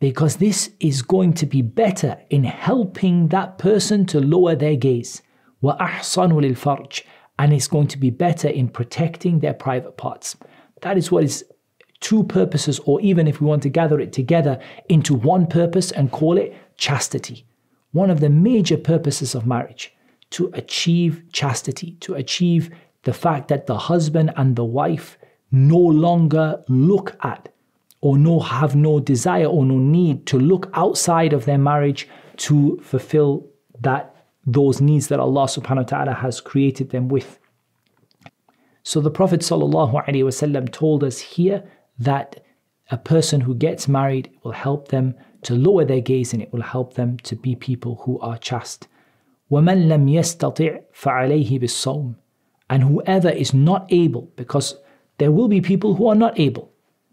because 0.00 0.36
this 0.36 0.70
is 0.80 1.00
going 1.02 1.32
to 1.32 1.46
be 1.46 1.62
better 1.62 2.18
in 2.28 2.42
helping 2.42 3.28
that 3.28 3.56
person 3.58 4.04
to 4.04 4.20
lower 4.20 4.56
their 4.56 4.74
gaze 4.74 5.22
وَأَحْصَنُ 5.62 6.32
لِلْفَرْجِ 6.32 7.02
and 7.38 7.52
it's 7.52 7.68
going 7.68 7.86
to 7.86 7.98
be 7.98 8.10
better 8.10 8.48
in 8.48 8.68
protecting 8.68 9.38
their 9.38 9.54
private 9.54 9.96
parts. 9.96 10.36
That 10.82 10.98
is 10.98 11.10
what 11.10 11.24
is 11.24 11.44
two 12.00 12.24
purposes, 12.24 12.80
or 12.84 13.00
even 13.00 13.26
if 13.26 13.40
we 13.40 13.46
want 13.46 13.62
to 13.62 13.68
gather 13.68 14.00
it 14.00 14.12
together 14.12 14.58
into 14.88 15.14
one 15.14 15.46
purpose 15.46 15.92
and 15.92 16.10
call 16.10 16.36
it 16.36 16.54
chastity. 16.76 17.46
One 17.92 18.10
of 18.10 18.20
the 18.20 18.28
major 18.28 18.76
purposes 18.76 19.34
of 19.34 19.46
marriage 19.46 19.94
to 20.31 20.49
achieve 20.53 21.23
chastity, 21.31 21.97
to 22.01 22.15
achieve 22.15 22.69
the 23.03 23.13
fact 23.13 23.47
that 23.47 23.67
the 23.67 23.77
husband 23.77 24.33
and 24.35 24.55
the 24.55 24.65
wife 24.65 25.17
no 25.51 25.77
longer 25.77 26.61
look 26.67 27.15
at 27.23 27.49
or 28.01 28.17
no 28.17 28.39
have 28.39 28.75
no 28.75 28.99
desire 28.99 29.45
or 29.45 29.65
no 29.65 29.77
need 29.77 30.25
to 30.27 30.37
look 30.37 30.69
outside 30.73 31.33
of 31.33 31.45
their 31.45 31.57
marriage 31.57 32.07
to 32.37 32.79
fulfill 32.83 33.47
that 33.81 34.15
those 34.45 34.79
needs 34.81 35.07
that 35.07 35.19
Allah 35.19 35.45
subhanahu 35.45 35.77
wa 35.77 35.83
ta'ala 35.83 36.13
has 36.13 36.39
created 36.39 36.89
them 36.89 37.07
with. 37.09 37.39
So 38.83 39.01
the 39.01 39.11
Prophet 39.11 39.41
ﷺ 39.41 40.71
told 40.71 41.03
us 41.03 41.19
here 41.19 41.63
that 41.99 42.43
a 42.89 42.97
person 42.97 43.41
who 43.41 43.53
gets 43.53 43.87
married 43.87 44.31
will 44.43 44.53
help 44.53 44.87
them 44.87 45.15
to 45.41 45.55
lower 45.55 45.83
their 45.83 45.99
gaze 45.99 46.31
and 46.31 46.41
it 46.41 46.53
will 46.53 46.61
help 46.61 46.93
them 46.93 47.17
to 47.19 47.35
be 47.35 47.55
people 47.55 48.01
who 48.05 48.19
are 48.19 48.37
chaste. 48.37 48.87
وَمَنْ 49.50 49.88
لَمْ 49.88 50.08
يَسْتَطِعْ 50.08 50.80
فَعَلَيْهِ 50.94 51.60
بِالصَّوْمِ 51.60 52.14
And 52.70 52.82
whoever 52.82 53.28
is 53.28 53.52
not 53.52 53.86
able, 53.90 54.32
because 54.36 54.76
there 55.18 55.30
will 55.30 55.48
be 55.48 55.60
people 55.60 55.94
who 55.94 56.06
are 56.06 56.14
not 56.14 56.40
able. 56.40 56.72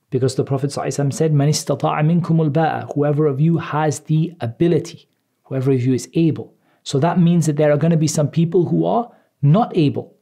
Because 0.10 0.36
the 0.36 0.44
Prophet 0.44 0.72
ﷺ 0.72 1.14
said, 1.14 1.34
مَنِ 1.34 1.50
اسْتَطَاعَ 1.50 2.02
مِنْكُمُ 2.02 2.50
الْبَاءَ 2.50 2.94
Whoever 2.96 3.28
of 3.28 3.42
you 3.42 3.58
has 3.58 4.00
the 4.02 4.34
ability, 4.40 5.10
whoever 5.44 5.72
of 5.72 5.84
you 5.84 5.94
is 5.94 6.10
able. 6.14 6.56
So 6.84 6.98
that 7.00 7.20
means 7.20 7.46
that 7.46 7.58
there 7.58 7.72
are 7.72 7.78
going 7.78 7.92
to 7.92 7.98
be 7.98 8.08
some 8.08 8.30
people 8.30 8.66
who 8.66 8.86
are 8.86 9.12
not 9.42 9.76
able. 9.78 10.16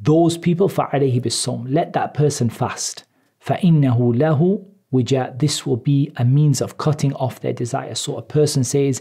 Those 0.00 0.36
people, 0.36 0.68
فَعَلَيْهِ 0.68 1.22
بِالصَّوْمِ 1.22 1.72
Let 1.72 1.92
that 1.92 2.12
person 2.12 2.50
fast. 2.50 3.04
فَإِنَّهُ 3.46 3.96
لَهُ 3.96 4.66
وِجَاء 4.92 5.38
This 5.38 5.64
will 5.64 5.76
be 5.76 6.12
a 6.16 6.24
means 6.24 6.60
of 6.60 6.76
cutting 6.76 7.14
off 7.14 7.40
their 7.40 7.52
desire. 7.52 7.94
So 7.94 8.16
a 8.16 8.22
person 8.22 8.64
says, 8.64 9.00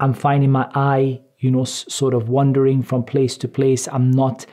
I'm 0.00 0.14
finding 0.14 0.50
my 0.50 0.68
eye, 0.74 1.20
you 1.38 1.50
know, 1.50 1.64
sort 1.64 2.14
of 2.14 2.28
wandering 2.28 2.82
from 2.82 3.04
place 3.04 3.36
to 3.38 3.48
place. 3.48 3.88
I'm 3.88 4.10
not, 4.10 4.46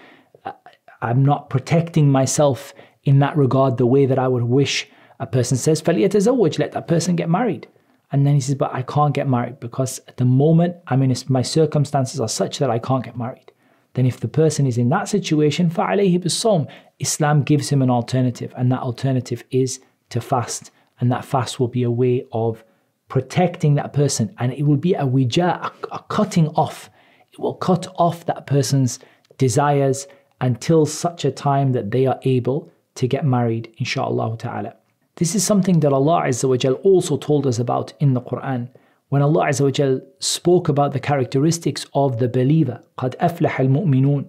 uh, 0.46 0.54
I'm 1.02 1.24
not 1.24 1.50
protecting 1.50 2.12
myself 2.12 2.74
in 3.04 3.20
that 3.20 3.36
regard 3.38 3.78
the 3.78 3.86
way 3.86 4.06
that 4.06 4.20
I 4.20 4.28
would 4.28 4.44
wish. 4.44 4.88
A 5.20 5.28
person 5.28 5.58
says, 5.58 5.82
فَلْيَتَزَوَّجْ 5.82 6.60
Let 6.60 6.72
that 6.74 6.88
person 6.88 7.16
get 7.16 7.30
married. 7.30 7.68
And 8.12 8.26
then 8.28 8.36
he 8.36 8.42
says, 8.42 8.56
But 8.56 8.74
I 8.74 8.84
can't 8.84 9.14
get 9.14 9.28
married 9.28 9.60
because 9.60 10.00
at 10.08 10.18
the 10.18 10.26
moment, 10.26 10.78
I 10.88 10.96
mean, 10.96 11.14
my 11.30 11.42
circumstances 11.42 12.20
are 12.20 12.30
such 12.30 12.60
that 12.60 12.70
I 12.70 12.80
can't 12.80 13.04
get 13.04 13.18
married. 13.18 13.52
Then, 13.96 14.06
if 14.06 14.20
the 14.20 14.28
person 14.28 14.66
is 14.66 14.78
in 14.78 14.90
that 14.90 15.08
situation, 15.08 15.70
فَعَلَيْهِ 15.70 16.20
بِالصَّوْمِ 16.20 16.68
Islam 17.00 17.44
gives 17.44 17.70
him 17.70 17.82
an 17.82 17.90
alternative, 17.90 18.54
and 18.58 18.72
that 18.72 18.80
alternative 18.80 19.44
is 19.52 19.80
to 20.10 20.22
fast. 20.22 20.72
And 21.00 21.12
that 21.12 21.26
fast 21.26 21.60
will 21.60 21.68
be 21.68 21.84
a 21.84 21.92
way 21.92 22.26
of 22.32 22.64
protecting 23.08 23.76
that 23.76 23.94
person, 23.94 24.34
and 24.40 24.52
it 24.54 24.64
will 24.64 24.78
be 24.78 24.94
a 24.94 25.06
wija, 25.06 25.62
a, 25.62 25.72
a 25.92 26.00
cutting 26.10 26.48
off. 26.50 26.90
It 27.32 27.40
will 27.40 27.56
cut 27.56 27.88
off 27.98 28.26
that 28.26 28.48
person's 28.48 29.00
desires 29.38 30.08
until 30.42 30.86
such 30.86 31.26
a 31.26 31.32
time 31.32 31.72
that 31.72 31.92
they 31.92 32.06
are 32.06 32.20
able 32.24 32.72
to 32.96 33.08
get 33.08 33.26
married, 33.26 33.74
inshallah 33.78 34.38
ta'ala. 34.38 34.76
This 35.16 35.36
is 35.36 35.46
something 35.46 35.80
that 35.82 35.94
Allah 35.94 36.24
Azza 36.24 36.50
wa 36.50 36.74
also 36.84 37.18
told 37.18 37.46
us 37.46 37.60
about 37.60 37.94
in 38.00 38.14
the 38.14 38.22
Quran. 38.22 38.70
When 39.10 39.22
Allah 39.22 39.46
Azza 39.46 39.62
wa 39.62 40.00
spoke 40.20 40.70
about 40.70 40.94
the 40.94 41.00
characteristics 41.00 41.86
of 41.94 42.18
the 42.18 42.28
believer, 42.28 42.82
قَدْ 42.98 43.16
أَفْلَحَ 43.18 43.56
الْمُؤْمِنُونَ 43.68 44.26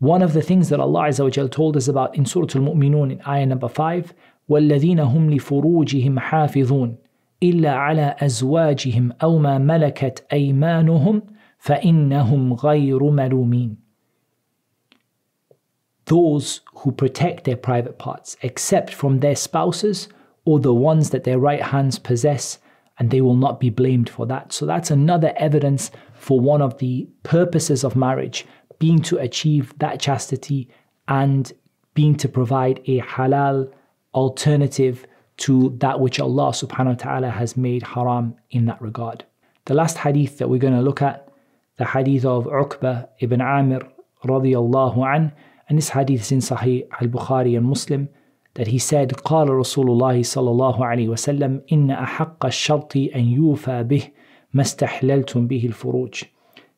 One 0.00 0.22
of 0.22 0.32
the 0.32 0.42
things 0.42 0.68
that 0.70 0.80
Allah 0.80 1.04
Azza 1.04 1.24
wa 1.24 1.48
told 1.48 1.76
us 1.76 1.86
about 1.86 2.16
in 2.16 2.26
Surah 2.26 2.48
Al-Mu'minun 2.56 3.12
in 3.12 3.22
ayah 3.28 3.46
number 3.46 3.68
5, 3.68 4.12
وَالَّذِينَ 4.50 4.98
هُمْ 4.98 5.34
لِفُرُوجِهِمْ 5.34 6.18
حَافِظُونَ 6.18 6.96
إِلَّا 7.42 7.70
عَلَى 7.70 8.16
أَزْوَاجِهِمْ 8.20 9.12
أَوْ 9.22 9.38
مَا 9.38 9.58
مَلَكَتْ 9.58 10.20
أَيْمَانُهُمْ 10.32 11.22
فَإِنَّهُمْ 11.58 12.54
غَيْرُ 12.54 13.10
مَلُومِينَ 13.10 13.76
those 16.06 16.60
who 16.76 16.92
protect 16.92 17.44
their 17.44 17.56
private 17.56 17.98
parts, 17.98 18.36
except 18.42 18.94
from 18.94 19.20
their 19.20 19.36
spouses 19.36 20.08
or 20.44 20.60
the 20.60 20.72
ones 20.72 21.10
that 21.10 21.24
their 21.24 21.38
right 21.38 21.62
hands 21.62 21.98
possess, 21.98 22.58
and 22.98 23.10
they 23.10 23.20
will 23.20 23.36
not 23.36 23.60
be 23.60 23.70
blamed 23.70 24.08
for 24.08 24.24
that. 24.26 24.52
So 24.52 24.64
that's 24.64 24.90
another 24.90 25.34
evidence 25.36 25.90
for 26.14 26.40
one 26.40 26.62
of 26.62 26.78
the 26.78 27.08
purposes 27.24 27.84
of 27.84 27.96
marriage 27.96 28.46
being 28.78 29.00
to 29.02 29.18
achieve 29.18 29.76
that 29.78 30.00
chastity 30.00 30.68
and 31.08 31.52
being 31.94 32.14
to 32.16 32.28
provide 32.28 32.78
a 32.86 33.00
halal 33.00 33.72
alternative 34.14 35.06
to 35.40 35.76
that 35.78 36.00
which 36.00 36.18
Allah 36.18 36.50
subhanahu 36.50 36.86
wa 36.86 36.94
ta'ala 36.94 37.30
has 37.30 37.56
made 37.56 37.82
haram 37.82 38.34
in 38.50 38.66
that 38.66 38.80
regard. 38.80 39.24
The 39.66 39.74
last 39.74 39.98
hadith 39.98 40.38
that 40.38 40.48
we're 40.48 40.58
going 40.58 40.74
to 40.74 40.80
look 40.80 41.02
at, 41.02 41.28
the 41.76 41.84
hadith 41.84 42.24
of 42.24 42.46
Uqba 42.46 43.08
ibn 43.20 43.40
Amir 43.40 43.80
radiallahu 44.24 44.96
anhu, 44.96 45.32
and 45.68 45.78
this 45.78 45.90
hadith 45.90 46.22
is 46.22 46.32
in 46.32 46.38
Sahih 46.38 46.86
al-Bukhari 47.00 47.56
and 47.56 47.66
Muslim 47.66 48.08
that 48.54 48.68
he 48.68 48.78
said, 48.78 49.10
قال 49.10 49.48
رسول 49.48 49.90
الله 49.90 50.22
صلى 50.22 50.50
الله 50.50 50.86
عليه 50.86 51.08
وسلم 51.08 51.62
إن 51.72 51.90
أحق 51.90 52.46
الشرط 52.46 52.96
أن 52.96 53.24
يوفى 53.24 53.82
به 53.82 54.08
ما 54.54 54.62
استحللتم 54.62 55.46
به 55.46 55.66
الفروج. 55.66 56.24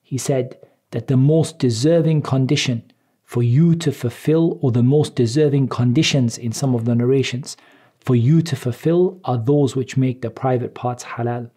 He 0.03 0.19
said 0.19 0.57
that 0.91 1.07
the 1.07 1.17
most 1.17 1.59
deserving 1.59 2.23
condition 2.23 2.83
for 3.23 3.43
you 3.43 3.75
to 3.77 3.93
fulfill, 3.93 4.59
or 4.63 4.73
the 4.73 4.83
most 4.83 5.15
deserving 5.15 5.69
conditions 5.69 6.39
in 6.39 6.51
some 6.51 6.75
of 6.75 6.87
the 6.87 6.95
narrations, 6.95 7.57
for 8.04 8.16
you 8.16 8.42
to 8.42 8.56
fulfill 8.56 9.20
are 9.24 9.38
those 9.38 9.76
which 9.76 9.98
make 9.98 10.22
the 10.22 10.30
private 10.30 10.74
parts 10.76 11.04
halal. 11.04 11.50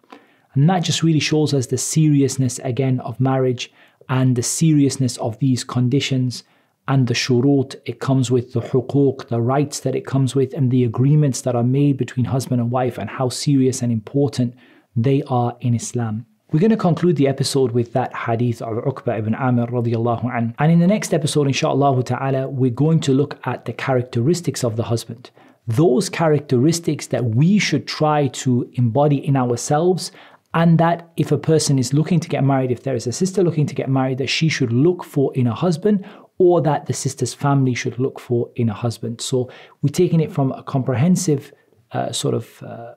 And 0.53 0.69
that 0.69 0.83
just 0.83 1.03
really 1.03 1.19
shows 1.19 1.53
us 1.53 1.67
the 1.67 1.77
seriousness 1.77 2.59
again 2.59 2.99
of 3.01 3.19
marriage 3.19 3.71
and 4.09 4.35
the 4.35 4.43
seriousness 4.43 5.17
of 5.17 5.37
these 5.39 5.63
conditions 5.63 6.43
and 6.87 7.07
the 7.07 7.13
shurut 7.13 7.75
it 7.85 7.99
comes 7.99 8.31
with, 8.31 8.53
the 8.53 8.61
huquq, 8.61 9.27
the 9.27 9.41
rights 9.41 9.81
that 9.81 9.95
it 9.95 10.05
comes 10.05 10.35
with, 10.35 10.53
and 10.53 10.71
the 10.71 10.85
agreements 10.85 11.41
that 11.41 11.55
are 11.55 11.63
made 11.63 11.97
between 11.97 12.25
husband 12.25 12.61
and 12.61 12.71
wife, 12.71 12.97
and 12.97 13.09
how 13.09 13.27
serious 13.27 13.81
and 13.81 13.91
important 13.91 14.55
they 14.95 15.21
are 15.23 15.57
in 15.59 15.73
Islam. 15.73 16.25
We're 16.53 16.61
going 16.61 16.71
to 16.71 16.77
conclude 16.77 17.17
the 17.17 17.27
episode 17.27 17.73
with 17.73 17.91
that 17.91 18.15
hadith 18.15 18.61
of 18.61 18.77
Uqba 18.85 19.19
ibn 19.19 19.35
Amir 19.35 19.67
radiallahu 19.67 20.33
an. 20.33 20.55
And 20.59 20.71
in 20.71 20.79
the 20.79 20.87
next 20.87 21.13
episode, 21.13 21.47
inshallah 21.47 22.01
ta'ala, 22.03 22.47
we're 22.47 22.71
going 22.71 23.01
to 23.01 23.13
look 23.13 23.37
at 23.43 23.65
the 23.65 23.73
characteristics 23.73 24.63
of 24.63 24.77
the 24.77 24.83
husband. 24.83 25.29
Those 25.67 26.09
characteristics 26.09 27.07
that 27.07 27.25
we 27.25 27.59
should 27.59 27.87
try 27.87 28.27
to 28.27 28.69
embody 28.73 29.17
in 29.17 29.35
ourselves 29.35 30.11
and 30.53 30.79
that 30.79 31.11
if 31.17 31.31
a 31.31 31.37
person 31.37 31.77
is 31.77 31.93
looking 31.93 32.19
to 32.21 32.29
get 32.29 32.43
married, 32.43 32.71
if 32.71 32.83
there 32.83 32.95
is 32.95 33.05
a 33.05 33.11
sister 33.11 33.43
looking 33.43 33.67
to 33.67 33.75
get 33.75 33.89
married, 33.89 34.17
that 34.17 34.29
she 34.29 34.49
should 34.49 34.71
look 34.71 35.03
for 35.03 35.33
in 35.35 35.45
a 35.45 35.53
husband 35.53 36.05
or 36.37 36.61
that 36.61 36.85
the 36.85 36.93
sister's 36.93 37.33
family 37.33 37.73
should 37.73 37.99
look 37.99 38.19
for 38.19 38.49
in 38.55 38.69
a 38.69 38.73
husband. 38.73 39.21
So 39.21 39.51
we're 39.81 39.89
taking 39.91 40.19
it 40.19 40.31
from 40.31 40.51
a 40.53 40.63
comprehensive 40.63 41.51
uh, 41.91 42.11
sort 42.11 42.33
of 42.33 42.63
uh, 42.63 42.93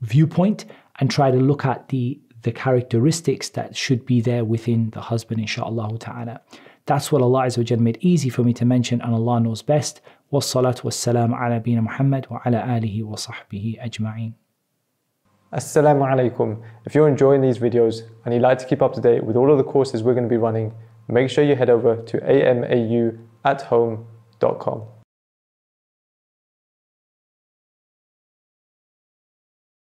viewpoint 0.00 0.64
and 0.98 1.10
try 1.10 1.30
to 1.30 1.38
look 1.38 1.64
at 1.64 1.88
the 1.88 2.20
the 2.42 2.52
characteristics 2.52 3.48
that 3.50 3.76
should 3.76 4.06
be 4.06 4.20
there 4.20 4.44
within 4.44 4.90
the 4.90 5.00
husband, 5.00 5.40
inshaAllah 5.40 5.98
ta'ala. 5.98 6.40
That's 6.86 7.10
what 7.10 7.20
Allah 7.20 7.48
made 7.78 7.98
easy 8.00 8.30
for 8.30 8.44
me 8.44 8.52
to 8.54 8.64
mention, 8.64 9.00
and 9.02 9.12
Allah 9.12 9.40
knows 9.40 9.60
best. 9.60 10.00
والصلاة 10.31 10.75
والسلام 10.83 11.33
على 11.33 11.55
نبينا 11.55 11.81
محمد 11.81 12.25
وعلى 12.29 12.77
آله 12.77 13.03
وصحبه 13.03 13.77
أجمعين. 13.79 14.33
Assalamu 15.53 16.05
alaikum. 16.05 16.57
If 16.85 16.95
you're 16.95 17.07
enjoying 17.07 17.41
these 17.41 17.59
videos 17.59 18.01
and 18.25 18.33
you'd 18.33 18.41
like 18.41 18.57
to 18.57 18.65
keep 18.65 18.81
up 18.81 18.93
to 18.93 19.01
date 19.01 19.23
with 19.23 19.35
all 19.35 19.51
of 19.51 19.59
the 19.59 19.63
courses 19.63 20.01
we're 20.01 20.15
going 20.15 20.23
to 20.23 20.29
be 20.29 20.37
running, 20.37 20.73
make 21.07 21.29
sure 21.29 21.43
you 21.43 21.55
head 21.55 21.69
over 21.69 21.97
to 21.97 22.17
amauathome.com. 22.17 24.87